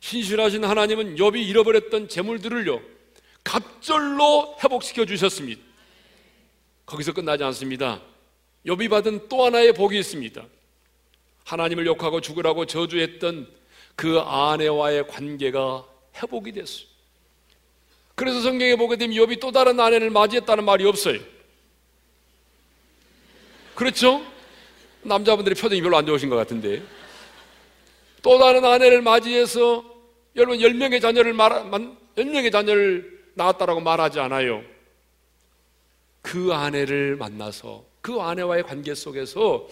신실하신 0.00 0.64
하나님은 0.64 1.16
욥이 1.16 1.46
잃어버렸던 1.46 2.08
재물들을요 2.08 2.80
갑절로 3.44 4.56
회복시켜 4.62 5.04
주셨습니다. 5.04 5.65
거기서 6.86 7.12
끝나지 7.12 7.42
않습니다. 7.44 8.00
욥이 8.64 8.88
받은 8.88 9.28
또 9.28 9.44
하나의 9.44 9.72
복이 9.72 9.98
있습니다. 9.98 10.42
하나님을 11.44 11.86
욕하고 11.86 12.20
죽으라고 12.20 12.66
저주했던 12.66 13.48
그 13.94 14.18
아내와의 14.18 15.06
관계가 15.08 15.84
회복이 16.16 16.52
됐어요. 16.52 16.86
그래서 18.14 18.40
성경에 18.40 18.76
보게 18.76 18.96
되면 18.96 19.16
욥이 19.16 19.40
또 19.40 19.52
다른 19.52 19.78
아내를 19.78 20.10
맞이했다는 20.10 20.64
말이 20.64 20.84
없어요. 20.86 21.20
그렇죠? 23.74 24.24
남자분들의 25.02 25.54
표정이 25.56 25.82
별로 25.82 25.96
안 25.96 26.06
좋으신 26.06 26.30
것 26.30 26.36
같은데. 26.36 26.82
또 28.22 28.38
다른 28.38 28.64
아내를 28.64 29.02
맞이해서 29.02 29.84
여러분 30.34 30.58
10명의 30.58 31.00
자녀를 31.00 31.32
말, 31.32 31.50
10명의 32.16 32.50
자녀를 32.50 33.24
낳았다라고 33.34 33.80
말하지 33.80 34.18
않아요. 34.18 34.64
그 36.26 36.52
아내를 36.52 37.14
만나서 37.14 37.84
그 38.00 38.20
아내와의 38.20 38.64
관계 38.64 38.96
속에서 38.96 39.68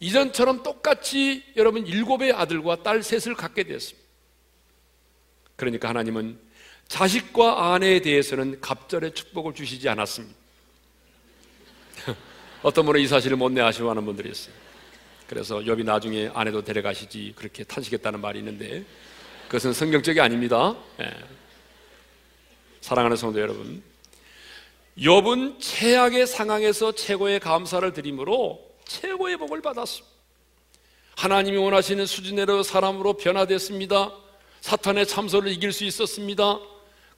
이전처럼 0.00 0.64
똑같이 0.64 1.44
여러분 1.54 1.86
일곱의 1.86 2.32
아들과 2.32 2.82
딸 2.82 3.04
셋을 3.04 3.36
갖게 3.36 3.62
되었습니다. 3.62 4.02
그러니까 5.54 5.88
하나님은 5.88 6.40
자식과 6.88 7.72
아내에 7.72 8.00
대해서는 8.00 8.60
갑절의 8.60 9.14
축복을 9.14 9.54
주시지 9.54 9.88
않았습니다. 9.88 10.36
어떤 12.64 12.84
분은 12.84 13.00
이 13.00 13.06
사실을 13.06 13.36
못 13.36 13.52
내 13.52 13.60
아쉬워하는 13.60 14.04
분들이 14.04 14.28
있어요. 14.28 14.54
그래서 15.28 15.60
욥이 15.60 15.84
나중에 15.84 16.32
아내도 16.34 16.64
데려가시지 16.64 17.34
그렇게 17.36 17.62
탄식했다는 17.62 18.20
말이 18.20 18.40
있는데 18.40 18.84
그것은 19.46 19.72
성경적이 19.72 20.20
아닙니다. 20.20 20.74
예. 21.00 21.14
사랑하는 22.80 23.16
성도 23.16 23.40
여러분, 23.40 23.91
욥은 24.98 25.56
최악의 25.58 26.26
상황에서 26.26 26.92
최고의 26.92 27.40
감사를 27.40 27.92
드림으로 27.92 28.60
최고의 28.86 29.38
복을 29.38 29.62
받았습니다. 29.62 30.12
하나님이 31.16 31.56
원하시는 31.56 32.04
수준대로 32.04 32.62
사람으로 32.62 33.14
변화됐습니다. 33.14 34.12
사탄의 34.60 35.06
참소를 35.06 35.50
이길 35.50 35.72
수 35.72 35.84
있었습니다. 35.84 36.60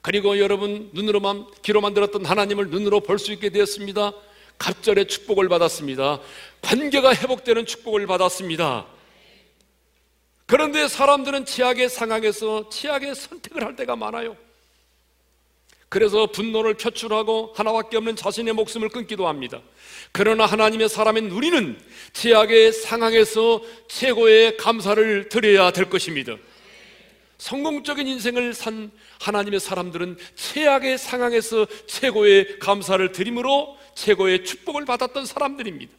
그리고 0.01 0.39
여러분 0.39 0.89
눈으로만 0.93 1.47
귀로만 1.63 1.93
들었던 1.93 2.25
하나님을 2.25 2.69
눈으로 2.69 3.01
볼 3.01 3.17
수 3.17 3.31
있게 3.33 3.49
되었습니다. 3.49 4.13
갑절의 4.57 5.07
축복을 5.07 5.49
받았습니다. 5.49 6.21
관계가 6.61 7.13
회복되는 7.13 7.65
축복을 7.65 8.07
받았습니다. 8.07 8.85
그런데 10.45 10.87
사람들은 10.87 11.45
치약의 11.45 11.89
상황에서 11.89 12.69
치약의 12.69 13.15
선택을 13.15 13.65
할 13.65 13.75
때가 13.75 13.95
많아요. 13.95 14.37
그래서 15.95 16.25
분노를 16.25 16.73
표출하고 16.73 17.53
하나밖에 17.55 17.95
없는 17.95 18.17
자신의 18.17 18.53
목숨을 18.53 18.89
끊기도 18.89 19.29
합니다. 19.29 19.61
그러나 20.11 20.45
하나님의 20.45 20.89
사람인 20.89 21.31
우리는 21.31 21.79
최악의 22.11 22.73
상황에서 22.73 23.61
최고의 23.87 24.57
감사를 24.57 25.29
드려야 25.29 25.71
될 25.71 25.89
것입니다. 25.89 26.35
성공적인 27.37 28.07
인생을 28.07 28.53
산 28.53 28.91
하나님의 29.21 29.61
사람들은 29.61 30.17
최악의 30.35 30.97
상황에서 30.97 31.65
최고의 31.87 32.59
감사를 32.59 33.13
드림으로 33.13 33.77
최고의 33.95 34.43
축복을 34.43 34.83
받았던 34.83 35.25
사람들입니다. 35.25 35.93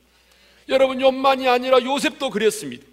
여러분 0.68 1.00
요만이 1.00 1.48
아니라 1.48 1.82
요셉도 1.82 2.28
그랬습니다. 2.28 2.84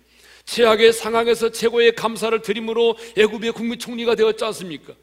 최악의 0.46 0.94
상황에서 0.94 1.52
최고의 1.52 1.96
감사를 1.96 2.42
드림으로 2.42 2.96
애굽의 3.18 3.52
국무총리가 3.52 4.16
되었지 4.16 4.46
않습니까? 4.46 4.94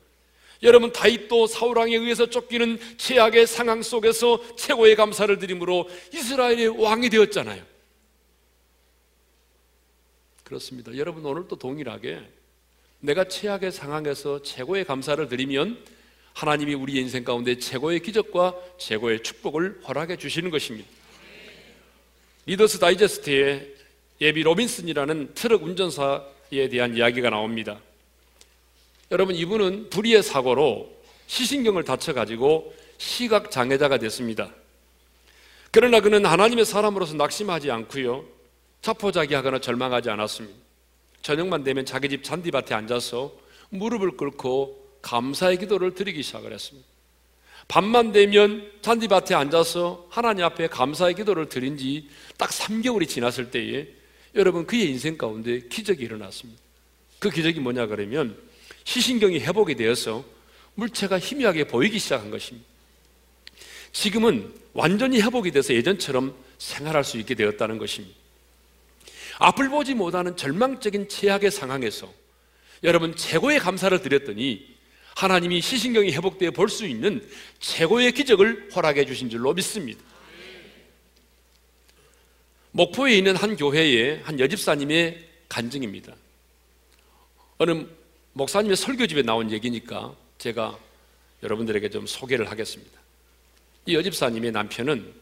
여러분 0.62 0.92
다윗도 0.92 1.46
사울왕에 1.46 1.96
의해서 1.96 2.26
쫓기는 2.26 2.78
최악의 2.98 3.46
상황 3.46 3.82
속에서 3.82 4.56
최고의 4.56 4.96
감사를 4.96 5.38
드림으로 5.38 5.88
이스라엘의 6.12 6.68
왕이 6.82 7.08
되었잖아요. 7.08 7.64
그렇습니다. 10.44 10.94
여러분 10.96 11.24
오늘도 11.24 11.56
동일하게 11.56 12.20
내가 13.00 13.24
최악의 13.24 13.72
상황에서 13.72 14.42
최고의 14.42 14.84
감사를 14.84 15.26
드리면 15.28 15.82
하나님이 16.34 16.74
우리 16.74 16.94
인생 16.94 17.24
가운데 17.24 17.58
최고의 17.58 18.00
기적과 18.00 18.54
최고의 18.78 19.22
축복을 19.22 19.80
허락해 19.88 20.16
주시는 20.16 20.50
것입니다. 20.50 20.88
리더스 22.46 22.78
다이제스트에 22.78 23.74
에디 24.20 24.42
로빈슨이라는 24.42 25.34
트럭 25.34 25.62
운전사에 25.62 26.68
대한 26.70 26.96
이야기가 26.96 27.30
나옵니다. 27.30 27.80
여러분 29.10 29.34
이분은 29.34 29.90
불의의 29.90 30.22
사고로 30.22 30.90
시신경을 31.26 31.84
다쳐가지고 31.84 32.74
시각 32.98 33.50
장애자가 33.50 33.98
됐습니다. 33.98 34.50
그러나 35.70 36.00
그는 36.00 36.26
하나님의 36.26 36.64
사람으로서 36.64 37.14
낙심하지 37.14 37.70
않고요. 37.70 38.24
자포자기하거나 38.82 39.60
절망하지 39.60 40.10
않았습니다. 40.10 40.58
저녁만 41.22 41.64
되면 41.64 41.84
자기 41.84 42.08
집 42.08 42.24
잔디밭에 42.24 42.74
앉아서 42.74 43.32
무릎을 43.70 44.12
꿇고 44.16 44.98
감사의 45.02 45.58
기도를 45.58 45.94
드리기 45.94 46.22
시작을 46.22 46.52
했습니다. 46.52 46.88
밤만 47.68 48.10
되면 48.12 48.70
잔디밭에 48.82 49.34
앉아서 49.34 50.06
하나님 50.10 50.44
앞에 50.44 50.66
감사의 50.68 51.14
기도를 51.14 51.48
드린 51.48 51.76
지 51.76 52.08
딱 52.40 52.48
3개월이 52.48 53.06
지났을 53.06 53.50
때에 53.50 53.86
여러분 54.34 54.66
그의 54.66 54.88
인생 54.88 55.18
가운데 55.18 55.60
기적이 55.68 56.04
일어났습니다. 56.04 56.58
그 57.18 57.28
기적이 57.28 57.60
뭐냐 57.60 57.86
그러면 57.86 58.34
시신경이 58.84 59.40
회복이 59.40 59.74
되어서 59.74 60.24
물체가 60.74 61.18
희미하게 61.18 61.64
보이기 61.64 61.98
시작한 61.98 62.30
것입니다. 62.30 62.66
지금은 63.92 64.52
완전히 64.72 65.20
회복이 65.20 65.50
돼서 65.50 65.74
예전처럼 65.74 66.34
생활할 66.58 67.04
수 67.04 67.18
있게 67.18 67.34
되었다는 67.34 67.78
것입니다. 67.78 68.16
앞을 69.38 69.68
보지 69.68 69.94
못하는 69.94 70.36
절망적인 70.36 71.08
최악의 71.08 71.50
상황에서 71.50 72.12
여러분 72.82 73.16
최고의 73.16 73.58
감사를 73.58 74.00
드렸더니 74.00 74.66
하나님이 75.16 75.60
시신경이 75.60 76.12
회복되어 76.12 76.50
볼 76.52 76.68
수 76.68 76.86
있는 76.86 77.26
최고의 77.58 78.12
기적을 78.12 78.70
허락해 78.74 79.04
주신 79.06 79.28
줄로 79.28 79.52
믿습니다. 79.54 80.00
목포에 82.72 83.16
있는 83.16 83.34
한 83.36 83.56
교회의 83.56 84.20
한 84.22 84.38
여집사님의 84.38 85.28
간증입니다. 85.48 86.14
어느 87.58 87.86
목사님의 88.32 88.76
설교집에 88.76 89.22
나온 89.22 89.50
얘기니까 89.50 90.14
제가 90.38 90.78
여러분들에게 91.42 91.90
좀 91.90 92.06
소개를 92.06 92.50
하겠습니다. 92.50 92.98
이 93.86 93.94
여집사님의 93.94 94.52
남편은 94.52 95.12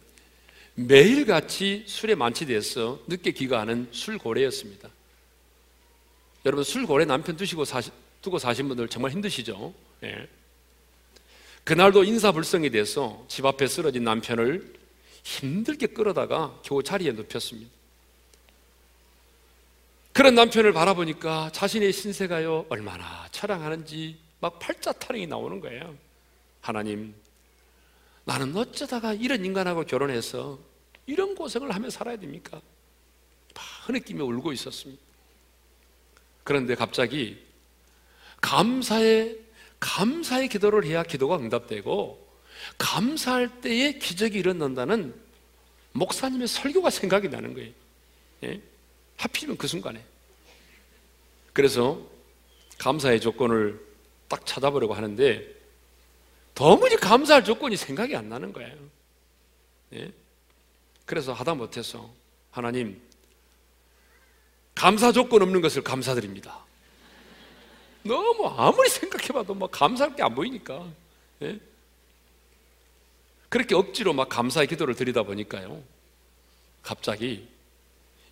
매일같이 0.75 1.85
술에 1.87 2.15
만취돼서 2.15 3.01
늦게 3.07 3.33
귀가하는 3.33 3.89
술고래였습니다. 3.91 4.89
여러분 6.47 6.65
술고래 6.65 7.05
남편 7.05 7.37
두시고 7.37 7.65
사시, 7.65 7.91
두고 8.23 8.39
사신 8.39 8.69
분들 8.69 8.89
정말 8.89 9.11
힘드시죠? 9.11 9.75
예. 10.05 10.29
그날도 11.65 12.05
인사불성이 12.05 12.71
돼서 12.71 13.25
집 13.29 13.45
앞에 13.45 13.67
쓰러진 13.67 14.05
남편을 14.05 14.75
힘들게 15.25 15.89
끌어다가 15.89 16.59
겨우 16.63 16.83
자리에 16.83 17.13
눕혔습니다. 17.13 17.71
그런 20.19 20.35
남편을 20.35 20.73
바라보니까 20.73 21.51
자신의 21.53 21.93
신세가요 21.93 22.67
얼마나 22.71 23.29
처량하는지 23.31 24.19
막 24.41 24.59
팔자 24.59 24.91
타령이 24.91 25.29
나오는 25.29 25.61
거예요. 25.61 25.97
하나님, 26.61 27.15
나는 28.25 28.57
어쩌다가 28.57 29.15
이런 29.15 29.45
인간하고 29.45 29.85
결혼해서 29.85 30.59
이런 31.07 31.37
고생을 31.37 31.71
하며 31.71 31.89
살아야 31.89 32.17
됩니까? 32.17 32.61
흐느끼며 33.87 34.25
울고 34.25 34.53
있었습니다. 34.55 35.01
그런데 36.43 36.75
갑자기 36.75 37.41
감사의 38.41 39.39
감사의 39.79 40.49
기도를 40.49 40.85
해야 40.85 41.05
기도가 41.05 41.37
응답되고 41.37 42.29
감사할 42.77 43.61
때에 43.61 43.93
기적이 43.93 44.41
일어난다는 44.41 45.15
목사님의 45.93 46.49
설교가 46.49 46.91
생각이 46.91 47.29
나는 47.29 47.55
거예요. 47.55 47.73
예? 48.43 48.61
하필이면 49.19 49.59
그 49.59 49.67
순간에. 49.67 50.03
그래서 51.53 52.01
감사의 52.79 53.21
조건을 53.21 53.85
딱 54.29 54.47
찾아보려고 54.47 54.95
하는데 54.95 55.47
도무지 56.55 56.97
감사할 56.97 57.45
조건이 57.45 57.77
생각이 57.77 58.17
안 58.17 58.29
나는 58.29 58.53
거예요. 58.53 58.77
예? 59.95 60.13
그래서 61.05 61.33
하다 61.33 61.55
못해서 61.55 62.11
하나님 62.51 63.01
감사 64.75 65.11
조건 65.13 65.43
없는 65.43 65.61
것을 65.61 65.83
감사드립니다. 65.83 66.65
너무 68.05 68.47
아무리 68.47 68.89
생각해봐도 68.89 69.55
막 69.55 69.71
감사할 69.71 70.15
게 70.15 70.23
안 70.23 70.35
보이니까 70.35 70.87
예? 71.43 71.59
그렇게 73.49 73.75
억지로 73.75 74.13
막 74.13 74.29
감사의 74.29 74.67
기도를 74.69 74.95
드리다 74.95 75.23
보니까요 75.25 75.83
갑자기 76.83 77.49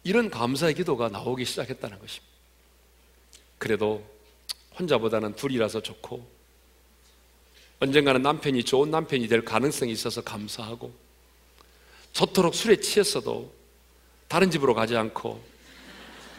이런 0.07 0.31
감사의 0.31 0.75
기도가 0.75 1.09
나오기 1.09 1.45
시작했다는 1.45 1.99
것입니다. 1.99 2.33
그래도 3.59 4.09
혼자보다는 4.79 5.35
둘이라서 5.35 5.83
좋고 5.83 6.25
언젠가는 7.81 8.23
남편이 8.23 8.63
좋은 8.63 8.93
남편이 8.93 9.27
될 9.27 9.45
가능성이 9.45 9.91
있어서 9.91 10.23
감사하고 10.23 10.95
저토록 12.13 12.55
술에 12.55 12.77
취했어도 12.77 13.53
다른 14.29 14.49
집으로 14.49 14.75
가지 14.75 14.97
않고 14.97 15.43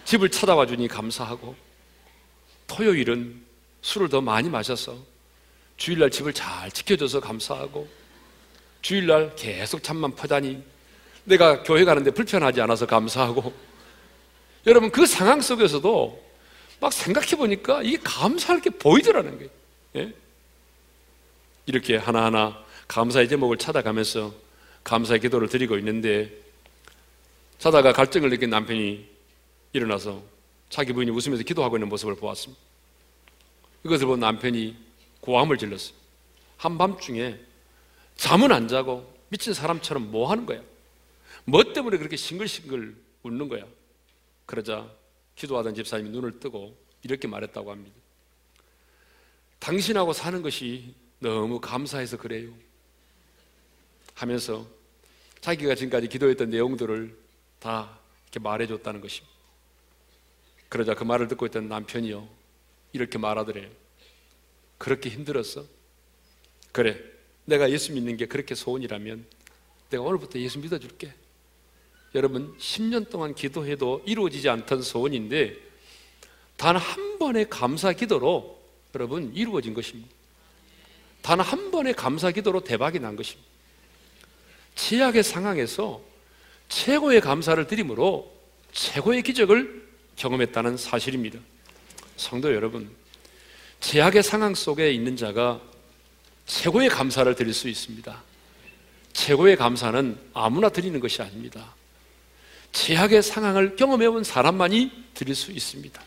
집을 0.06 0.32
찾아와 0.32 0.65
주니 0.65 0.88
감사하고 0.88 1.53
토요일은 2.67 3.45
술을 3.82 4.08
더 4.08 4.21
많이 4.21 4.49
마셔서 4.49 4.97
주일날 5.75 6.10
집을 6.10 6.32
잘 6.32 6.71
지켜줘서 6.71 7.19
감사하고 7.19 7.86
주일날 8.82 9.36
계속 9.36 9.84
잠만 9.84 10.15
퍼다니 10.15 10.63
내가 11.28 11.62
교회 11.63 11.84
가는데 11.84 12.12
불편하지 12.12 12.62
않아서 12.62 12.86
감사하고 12.86 13.54
여러분 14.66 14.92
그 14.92 15.06
상황 15.06 15.42
속에서도 15.42 16.26
막 16.80 16.94
생각해 16.94 17.36
보니까 17.36 17.82
이게 17.84 17.98
감사할 18.02 18.62
게 18.62 18.70
보이더라는 18.70 19.38
거예요. 19.38 19.50
예? 19.98 20.13
이렇게 21.66 21.98
하나하나 21.98 22.63
감사의 22.88 23.28
제목을 23.28 23.58
찾아가면서 23.58 24.34
감사의 24.86 25.20
기도를 25.20 25.49
드리고 25.49 25.78
있는데 25.80 26.32
자다가 27.60 27.91
갈증을 27.91 28.30
느낀 28.30 28.49
남편이 28.49 29.06
일어나서 29.74 30.24
자기 30.70 30.93
부인이 30.93 31.12
웃으면서 31.12 31.43
기도하고 31.43 31.76
있는 31.76 31.89
모습을 31.89 32.16
보았습니다. 32.16 32.62
이것을 33.84 34.08
본 34.08 34.22
남편이 34.22 34.78
고함을 35.20 35.58
질렀어요. 35.58 35.93
한밤중에 36.56 37.38
잠은 38.16 38.51
안 38.54 38.70
자고 38.70 39.14
미친 39.28 39.54
사람처럼 39.54 40.10
뭐 40.10 40.32
하는 40.32 40.45
거야? 40.45 40.62
뭐 41.50 41.64
때문에 41.64 41.98
그렇게 41.98 42.18
싱글싱글 42.18 42.93
웃는 43.24 43.48
거야? 43.48 43.66
그러자 44.45 44.93
기도하던 45.36 45.76
집사님이 45.76 46.10
눈을 46.10 46.41
뜨고 46.41 46.78
이렇게 47.04 47.26
말했다고 47.30 47.72
합니다. 47.72 47.95
당신하고 49.60 50.12
사는 50.12 50.41
것이 50.41 50.93
너무 51.20 51.62
감사해서 51.62 52.18
그래요. 52.18 52.54
하면서 54.14 54.68
자기가 55.39 55.76
지금까지 55.76 56.10
기도했던 56.10 56.50
내용들을 56.50 57.18
다 57.60 57.98
이렇게 58.24 58.39
말해줬다는 58.39 59.00
것입니다. 59.00 59.34
그러자 60.68 60.95
그 60.95 61.06
말을 61.06 61.30
듣고 61.30 61.45
있던 61.45 61.70
남편이요. 61.70 62.28
이렇게 62.91 63.18
말하더래요. 63.18 63.70
그렇게 64.78 65.10
힘들었어? 65.10 65.66
그래. 66.74 67.02
내가 67.45 67.72
예수 67.72 67.93
믿는 67.93 68.18
게 68.18 68.26
그렇게 68.26 68.54
소원이라면 68.54 69.26
내가 69.89 70.04
오늘부터 70.04 70.39
예수 70.39 70.60
믿어줄게. 70.60 71.14
여러분, 72.16 72.55
10년 72.58 73.10
동안 73.10 73.36
기도해도 73.36 74.01
이루어지지 74.05 74.49
않던 74.49 74.82
소원인데 74.82 75.55
단 76.55 76.76
한 76.76 77.20
번의 77.20 77.49
감사 77.49 77.93
기도로 77.93 78.58
여러분 78.95 79.32
이루어진 79.36 79.74
것입니다. 79.74 80.10
단 81.22 81.39
한 81.39 81.72
번의 81.72 81.93
감사 81.93 82.32
기도로 82.32 82.62
대박이 82.62 82.99
난 82.99 83.16
것입니다. 83.16 83.47
최악의 84.76 85.24
상황에서 85.24 86.01
최고의 86.70 87.22
감사를 87.22 87.66
드림으로 87.68 88.34
최고의 88.72 89.24
기적을 89.24 89.88
경험했다는 90.16 90.78
사실입니다. 90.78 91.39
성도 92.16 92.53
여러분, 92.53 92.89
최악의 93.80 94.24
상황 94.24 94.55
속에 94.55 94.91
있는 94.91 95.16
자가 95.16 95.62
최고의 96.45 96.89
감사를 96.89 97.34
드릴 97.36 97.53
수 97.53 97.68
있습니다. 97.70 98.24
최고의 99.14 99.58
감사는 99.58 100.18
아무나 100.34 100.70
드리는 100.70 100.99
것이 100.99 101.22
아닙니다. 101.22 101.76
최악의 102.78 103.23
상황을 103.23 103.75
경험해온 103.75 104.23
사람만이 104.23 104.91
드릴 105.15 105.34
수 105.34 105.51
있습니다. 105.51 105.99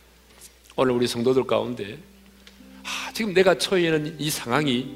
오늘 0.77 0.93
우리 0.93 1.09
성도들 1.09 1.45
가운데 1.45 1.99
아, 2.85 3.13
지금 3.13 3.35
내가 3.35 3.59
처해 3.59 3.87
있는 3.87 4.15
이 4.21 4.31
상황이 4.31 4.89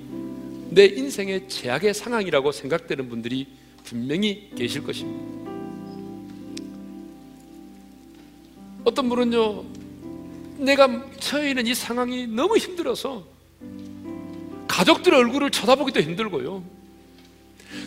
내 0.71 0.85
인생의 0.85 1.49
최악의 1.49 1.93
상황이라고 1.93 2.53
생각되는 2.53 3.09
분들이 3.09 3.49
분명히 3.83 4.51
계실 4.57 4.85
것입니다. 4.85 5.53
어떤 8.85 9.09
분은요, 9.09 9.65
내가 10.59 11.05
처해 11.19 11.51
있는 11.51 11.67
이 11.67 11.75
상황이 11.75 12.29
너무 12.29 12.57
힘들어서 12.57 13.27
가족들의 14.69 15.19
얼굴을 15.19 15.51
쳐다보기도 15.51 16.01
힘들고요. 16.01 16.63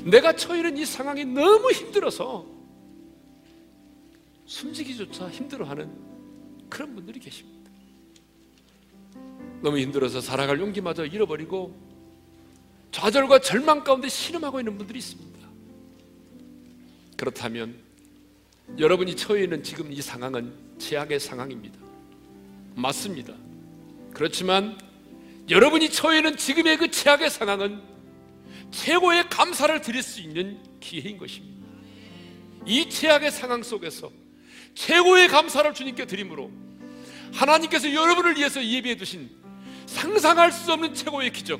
내가 0.04 0.34
처해 0.34 0.60
있는 0.60 0.78
이 0.78 0.86
상황이 0.86 1.24
너무 1.24 1.72
힘들어서 1.72 2.57
숨지기조차 4.48 5.30
힘들어하는 5.30 5.92
그런 6.70 6.96
분들이 6.96 7.20
계십니다. 7.20 7.70
너무 9.62 9.78
힘들어서 9.80 10.22
살아갈 10.22 10.60
용기마저 10.60 11.06
잃어버리고 11.06 11.76
좌절과 12.92 13.40
절망 13.40 13.84
가운데 13.84 14.08
신음하고 14.08 14.60
있는 14.60 14.78
분들이 14.78 15.00
있습니다. 15.00 15.48
그렇다면 17.18 17.76
여러분이 18.80 19.16
처해 19.16 19.44
있는 19.44 19.64
지금 19.64 19.92
이 19.92 20.02
상황은 20.02 20.54
최악의 20.78 21.20
상황입니다. 21.20 21.78
맞습니다. 22.76 23.34
그렇지만 24.14 24.78
여러분이 25.50 25.90
처해 25.90 26.18
있는 26.18 26.38
지금의 26.38 26.78
그 26.78 26.92
최악의 26.92 27.30
상황은 27.30 27.82
최고의 28.72 29.30
감사를 29.30 29.82
드릴 29.82 30.04
수 30.04 30.22
있는 30.22 30.62
기회인 30.80 31.18
것입니다. 31.18 31.68
이 32.66 32.90
최악의 32.90 33.32
상황 33.32 33.64
속에서 33.64 34.12
최고의 34.78 35.28
감사를 35.28 35.74
주님께 35.74 36.06
드림으로 36.06 36.52
하나님께서 37.34 37.92
여러분을 37.94 38.38
위해서 38.38 38.64
예비해 38.64 38.96
두신 38.96 39.30
상상할 39.88 40.52
수 40.52 40.72
없는 40.72 40.94
최고의 40.94 41.32
기적, 41.32 41.60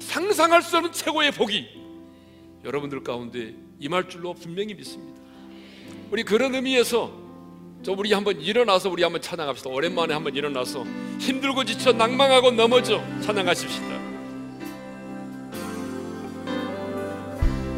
상상할 0.00 0.62
수 0.62 0.76
없는 0.76 0.92
최고의 0.92 1.32
복이 1.32 1.66
여러분들 2.64 3.02
가운데 3.02 3.54
임할 3.78 4.08
줄로 4.08 4.34
분명히 4.34 4.74
믿습니다. 4.74 5.20
우리 6.10 6.22
그런 6.22 6.54
의미에서 6.54 7.10
저 7.82 7.92
우리 7.92 8.12
한번 8.12 8.38
일어나서 8.40 8.90
우리 8.90 9.02
한번 9.02 9.22
찬양합시다. 9.22 9.70
오랜만에 9.70 10.12
한번 10.12 10.34
일어나서 10.36 10.84
힘들고 11.18 11.64
지쳐 11.64 11.92
낭망하고 11.92 12.50
넘어져 12.50 13.02
찬양하십시다. 13.22 13.86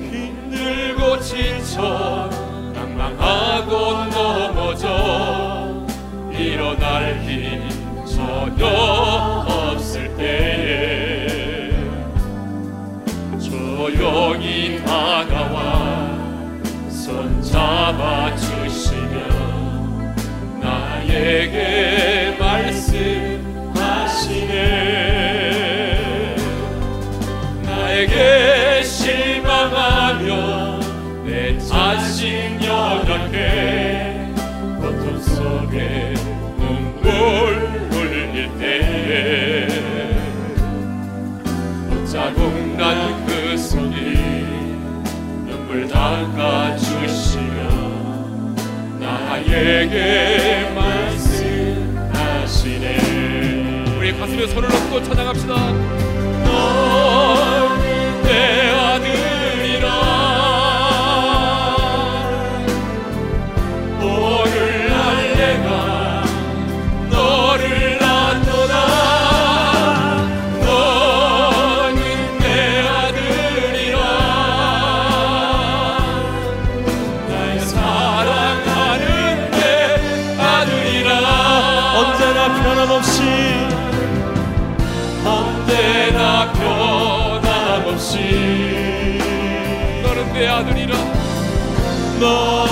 힘들고 0.01 1.21
지쳐 1.21 2.29
낭 2.31 2.42
망하고 3.03 4.05
넘어져. 4.05 4.87
일어날 6.31 7.21
힘 7.23 7.61
전혀 8.07 8.67
없을 8.67 10.17
때에 10.17 11.71
조용히 13.41 14.81
다가와 14.85 16.17
손 16.89 17.43
잡아 17.43 18.35
주시며 18.37 19.19
나에게 20.61 22.37
말씀하시네. 22.39 23.43
나에게 27.65 28.52
연약해 33.43 34.31
고통 34.81 35.21
속에 35.21 36.15
눈물 36.59 37.11
흘릴 37.91 38.49
때에 38.59 39.69
자국 42.07 42.41
난 42.77 43.25
그 43.27 43.57
손이 43.57 43.97
눈물 45.47 45.89
닦아주시며 45.89 47.43
나에게 49.01 50.71
말씀하시네 50.75 52.85
우리 53.99 54.13
가슴에 54.19 54.47
손을 54.47 54.69
얹고 54.71 55.03
찬양합시다. 55.03 56.12
너 92.23 92.72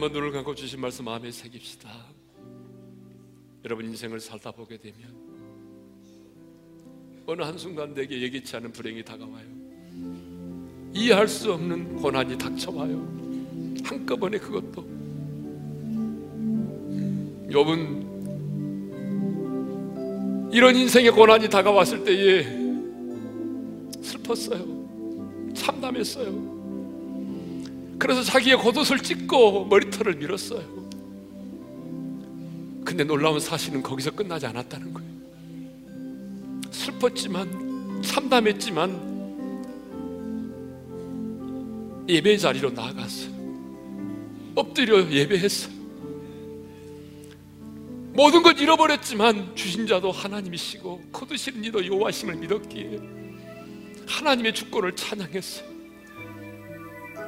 한번 0.00 0.14
눈을 0.14 0.32
감고 0.32 0.54
주신 0.54 0.80
말씀 0.80 1.04
마음에 1.04 1.30
새깁시다. 1.30 1.90
여러분 3.66 3.84
인생을 3.84 4.18
살다 4.18 4.50
보게 4.50 4.78
되면 4.78 4.96
어느 7.26 7.42
한순간 7.42 7.92
내게 7.92 8.22
예기치 8.22 8.56
않은 8.56 8.72
불행이 8.72 9.04
다가와요. 9.04 9.44
이해할 10.94 11.28
수 11.28 11.52
없는 11.52 11.96
고난이 11.96 12.38
닥쳐와요. 12.38 12.96
한꺼번에 13.84 14.38
그것도. 14.38 14.82
욥은 17.50 18.08
이런 20.54 20.76
인생의 20.76 21.10
고난이 21.10 21.50
다가왔을 21.50 22.04
때에 22.04 22.44
슬펐어요. 24.02 25.52
참담했어요. 25.54 26.49
그래서 28.00 28.22
자기의 28.22 28.56
겉옷을 28.56 29.00
찢고 29.00 29.66
머리털을 29.66 30.16
밀었어요. 30.16 30.80
근데 32.82 33.04
놀라운 33.04 33.38
사실은 33.38 33.82
거기서 33.82 34.12
끝나지 34.12 34.46
않았다는 34.46 34.94
거예요. 34.94 35.10
슬펐지만 36.70 38.00
참담했지만 38.02 39.10
예배 42.08 42.38
자리로 42.38 42.70
나아갔어요. 42.70 43.30
엎드려 44.54 45.06
예배했어요. 45.10 45.80
모든 48.14 48.42
것 48.42 48.58
잃어버렸지만 48.58 49.54
주신 49.54 49.86
자도 49.86 50.10
하나님이시고 50.10 51.02
거두시는 51.12 51.64
이도 51.64 51.86
여호와심을 51.86 52.36
믿었기에 52.36 52.98
하나님의 54.06 54.54
주권을 54.54 54.96
찬양했어. 54.96 55.69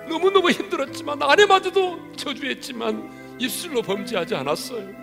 너무너무 0.08 0.50
힘들었지만 0.50 1.22
아내마저도 1.22 2.12
저주했지만 2.16 3.36
입술로 3.38 3.82
범죄하지 3.82 4.34
않았어요. 4.34 5.02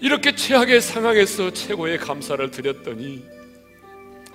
이렇게 0.00 0.34
최악의 0.34 0.80
상황에서 0.80 1.50
최고의 1.52 1.98
감사를 1.98 2.50
드렸더니 2.50 3.24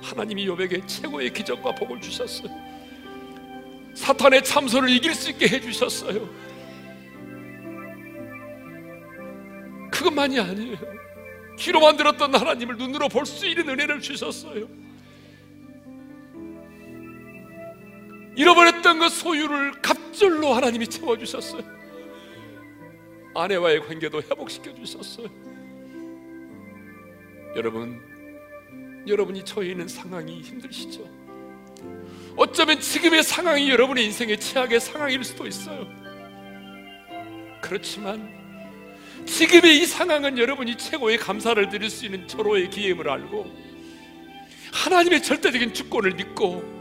하나님이 0.01 0.45
요백에 0.45 0.85
최고의 0.85 1.33
기적과 1.33 1.73
복을 1.73 1.99
주셨어요. 2.01 2.49
사탄의 3.95 4.43
참소를 4.43 4.89
이길 4.89 5.15
수 5.15 5.31
있게 5.31 5.47
해 5.47 5.59
주셨어요. 5.59 6.29
그것만이 9.91 10.39
아니에요. 10.39 10.77
귀로 11.57 11.79
만 11.79 11.95
들었던 11.97 12.35
하나님을 12.35 12.77
눈으로 12.77 13.07
볼 13.09 13.25
수 13.25 13.47
있는 13.47 13.69
은혜를 13.69 14.01
주셨어요. 14.01 14.67
잃어버렸던 18.35 18.99
그 18.99 19.09
소유를 19.09 19.81
갑절로 19.81 20.53
하나님이 20.53 20.87
채워주셨어요. 20.87 21.63
아내와의 23.33 23.81
관계도 23.81 24.21
회복시켜 24.23 24.73
주셨어요. 24.73 25.27
여러분, 27.55 28.01
여러분이 29.07 29.43
처해 29.45 29.69
있는 29.69 29.87
상황이 29.87 30.41
힘드시죠? 30.41 31.07
어쩌면 32.37 32.79
지금의 32.79 33.23
상황이 33.23 33.69
여러분의 33.69 34.05
인생의 34.05 34.39
최악의 34.39 34.79
상황일 34.81 35.23
수도 35.23 35.47
있어요. 35.47 35.87
그렇지만 37.61 38.33
지금의 39.25 39.79
이 39.79 39.85
상황은 39.85 40.37
여러분이 40.37 40.77
최고의 40.77 41.17
감사를 41.17 41.69
드릴 41.69 41.89
수 41.89 42.05
있는 42.05 42.27
절호의 42.27 42.69
기회임을 42.69 43.09
알고 43.09 43.45
하나님의 44.73 45.23
절대적인 45.23 45.73
주권을 45.73 46.15
믿고 46.15 46.74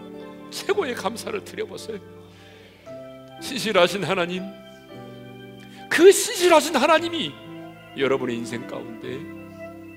최고의 0.54 0.94
감사를 0.94 1.44
드려보세요. 1.44 1.98
신실하신 3.42 4.04
하나님, 4.04 4.44
그 5.90 6.12
신실하신 6.12 6.76
하나님이 6.76 7.32
여러분의 7.98 8.36
인생 8.36 8.66
가운데 8.66 9.18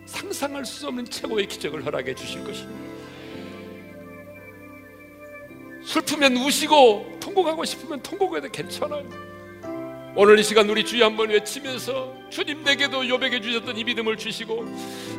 상상할 0.07 0.65
수 0.65 0.87
없는 0.87 1.05
최고의 1.05 1.47
기적을 1.47 1.85
허락해 1.85 2.15
주실 2.15 2.43
것입니다. 2.43 2.87
슬프면 5.85 6.35
우시고 6.37 7.17
통곡하고 7.19 7.63
싶으면 7.63 8.01
통곡해도 8.01 8.49
괜찮아요. 8.49 9.26
오늘 10.19 10.39
이 10.39 10.43
시간 10.43 10.67
우리 10.67 10.83
주여 10.83 11.05
한번 11.05 11.29
외치면서 11.29 12.11
주님 12.31 12.63
내게도 12.63 13.07
요백해 13.07 13.39
주셨던 13.39 13.77
이 13.77 13.83
믿음을 13.83 14.17
주시고 14.17 14.65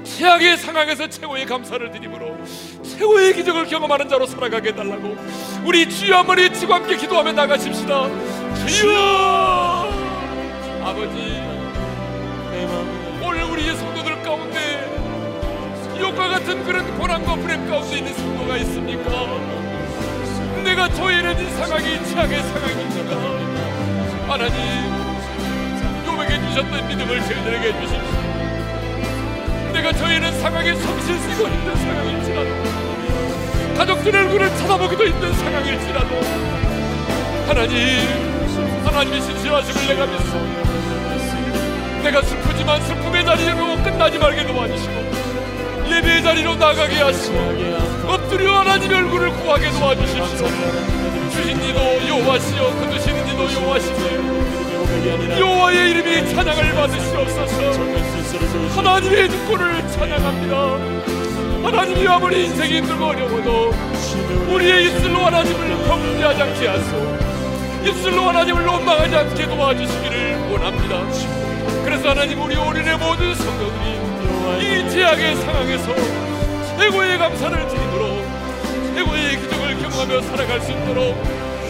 최악의 0.03 0.57
상황에서 0.57 1.09
최고의 1.09 1.47
감사를 1.47 1.89
드림으로 1.93 2.37
최고의 2.83 3.33
기적을 3.35 3.67
경험하는 3.69 4.09
자로 4.09 4.27
살아가게 4.27 4.71
해달라고 4.71 5.17
우리 5.65 5.89
주여 5.89 6.17
한번 6.17 6.39
외치고 6.39 6.75
함께 6.75 6.97
기도하며 6.97 7.31
나가십시다. 7.31 8.09
주여! 8.67 9.89
아버지 10.83 11.15
오늘 13.25 13.45
우리의 13.45 13.77
성도들 13.77 14.21
가운데 14.25 15.95
이것과 15.97 16.29
같은 16.29 16.65
그런 16.65 16.99
고난과 16.99 17.37
불행 17.37 17.69
가운데 17.69 17.99
있는 17.99 18.13
성도가 18.15 18.57
있습니까? 18.57 19.11
내가 20.65 20.89
저희는 20.89 21.41
이 21.41 21.51
상황이 21.51 22.05
최악의 22.05 22.43
상황입니다 22.43 23.78
하나님 24.29 24.55
요백해 26.07 26.39
주셨던 26.49 26.87
믿음을 26.87 27.19
저희들에게 27.19 27.73
주십시오. 27.81 27.99
내가 29.73 29.91
저희는 29.91 30.39
상황에 30.41 30.75
성실 30.75 31.19
쓰고 31.19 31.49
있는 31.49 31.77
상황일지라도 31.77 32.51
가족들 33.79 34.15
얼굴을 34.15 34.49
쳐다보기도 34.59 35.07
힘든 35.07 35.33
상황일지라도 35.33 36.21
하나님 37.47 37.79
하나님의 38.85 39.23
신실하심을 39.23 39.95
내가 39.95 40.07
믿습니다. 40.07 40.69
내가 42.03 42.21
슬프지만 42.23 42.83
슬픔의 42.83 43.25
자리로 43.25 43.83
끝나지 43.83 44.19
말게 44.19 44.47
도와주시고 44.47 45.18
예배의 45.93 46.23
자리로 46.23 46.57
나가게 46.57 46.97
하시고 46.97 47.39
엎드려 48.09 48.59
하나님의 48.61 48.97
얼굴을 48.97 49.31
구하게 49.31 49.71
도와주십시오. 49.71 50.47
주신 51.31 51.63
이도 51.63 52.09
여호와시여 52.09 52.71
거두시는 52.81 53.29
이도 53.29 53.53
여호와시며 53.53 55.39
여호와의 55.39 55.91
이름이 55.91 56.29
찬양을 56.35 56.75
받으시옵소서. 56.75 57.73
하나님의 58.77 59.31
주권을 59.31 59.89
찬양합니다. 59.89 60.55
하나님이 61.63 62.09
아무리 62.09 62.45
인생이 62.47 62.79
힘들고 62.79 63.05
어려워도 63.05 63.75
우리의 64.51 64.87
입술로 64.87 65.19
하나님을 65.27 65.87
범죄하지 65.87 66.43
않게 66.43 66.67
하소. 66.67 67.19
입술로 67.85 68.23
하나님을 68.29 68.67
원망하지 68.67 69.17
않게 69.17 69.47
도와주시기를 69.47 70.49
원합니다. 70.51 71.03
그래서 71.85 72.11
하나님 72.11 72.41
우리 72.41 72.57
올인의 72.57 72.97
모든 72.99 73.35
성도들이 73.35 74.08
이 74.57 74.91
제약의 74.91 75.37
상황에서 75.37 75.95
최고의 76.79 77.19
감사를 77.19 77.69
드리도록 77.69 78.25
최고의 78.95 79.37
기적을 79.41 79.79
경험하며 79.79 80.23
살아갈 80.23 80.61
수 80.61 80.73
있도록 80.73 81.15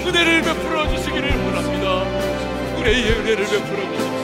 은혜를 0.06 0.42
베풀어 0.42 0.88
주시기를 0.96 1.28
원합니다. 1.30 2.02
은혜의 2.78 3.12
은혜를 3.12 3.44
베풀어 3.44 3.80
주십시오. 3.92 4.18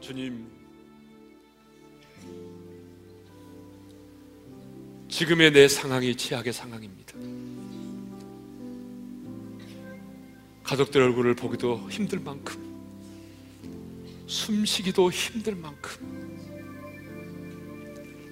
주님, 0.00 0.46
지금의 5.08 5.52
내 5.52 5.68
상황이 5.68 6.14
최악의 6.14 6.52
상황입니다. 6.52 7.14
가족들 10.64 11.02
얼굴을 11.02 11.34
보기도 11.34 11.88
힘들 11.90 12.18
만큼 12.18 12.74
숨쉬기도 14.26 15.10
힘들 15.10 15.54
만큼 15.54 16.24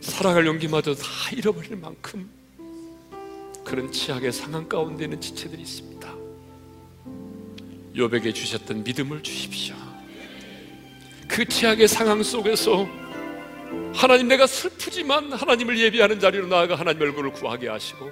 살아갈 0.01 0.47
용기마저 0.47 0.95
다 0.95 1.07
잃어버릴 1.33 1.77
만큼 1.77 2.29
그런 3.65 3.93
치약의 3.93 4.33
상황 4.33 4.69
가운데 4.69 5.05
있는 5.05 5.21
지체들이 5.21 5.63
있습니다. 5.63 6.13
요백에 7.95 8.33
주셨던 8.33 8.83
믿음을 8.83 9.23
주십시오. 9.23 9.77
그 11.29 11.45
치약의 11.45 11.87
상황 11.87 12.23
속에서 12.23 12.89
하나님 13.95 14.29
내가 14.29 14.47
슬프지만 14.47 15.33
하나님을 15.33 15.79
예비하는 15.79 16.19
자리로 16.19 16.47
나아가 16.47 16.75
하나님 16.75 17.03
얼굴을 17.03 17.33
구하게 17.33 17.69
하시고 17.69 18.11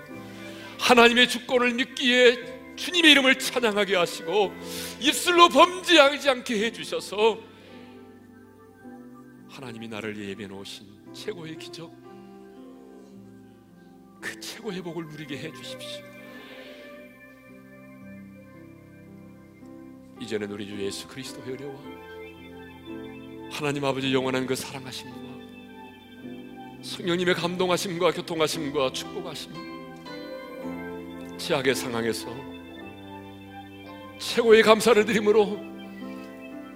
하나님의 0.79 1.29
주권을 1.29 1.73
믿기에 1.75 2.60
주님의 2.81 3.11
이름을 3.13 3.39
찬양하게 3.39 3.95
하시고 3.95 4.55
입술로 5.01 5.51
범죄하지 5.51 6.31
않게 6.31 6.65
해주셔서 6.65 7.39
하나님이 9.51 9.87
나를 9.89 10.17
예비해 10.17 10.49
놓으신 10.49 11.13
최고의 11.13 11.59
기적 11.59 11.93
그 14.19 14.41
최고의 14.41 14.81
복을 14.81 15.09
누리게 15.09 15.37
해 15.37 15.53
주십시오. 15.53 16.07
이제는 20.19 20.51
우리 20.51 20.67
주 20.67 20.81
예수 20.83 21.07
그리스도의 21.07 21.51
은혜와 21.51 21.75
하나님 23.53 23.85
아버지 23.85 24.13
영원한 24.13 24.47
그 24.47 24.55
사랑하심과 24.55 25.19
성령님의 26.81 27.35
감동하심과 27.35 28.13
교통하심과 28.13 28.93
축복하심 28.93 29.53
최악의 31.37 31.75
상황에서 31.75 32.50
최고의 34.21 34.63
감사를 34.63 35.03
드림으로 35.07 35.59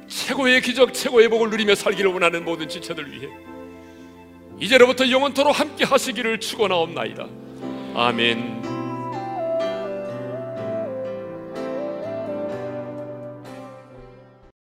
최고의 0.09 0.63
기적, 0.63 0.93
최고의 0.95 1.29
복을 1.29 1.51
누리며 1.51 1.75
살기를 1.75 2.11
원하는 2.11 2.45
모든 2.45 2.69
지체들 2.69 3.13
위해 3.13 3.29
이제로부터 4.59 5.09
영원토록 5.09 5.59
함께 5.59 5.85
하시기를 5.85 6.41
축원하옵나이다. 6.41 7.27
아멘. 7.95 8.74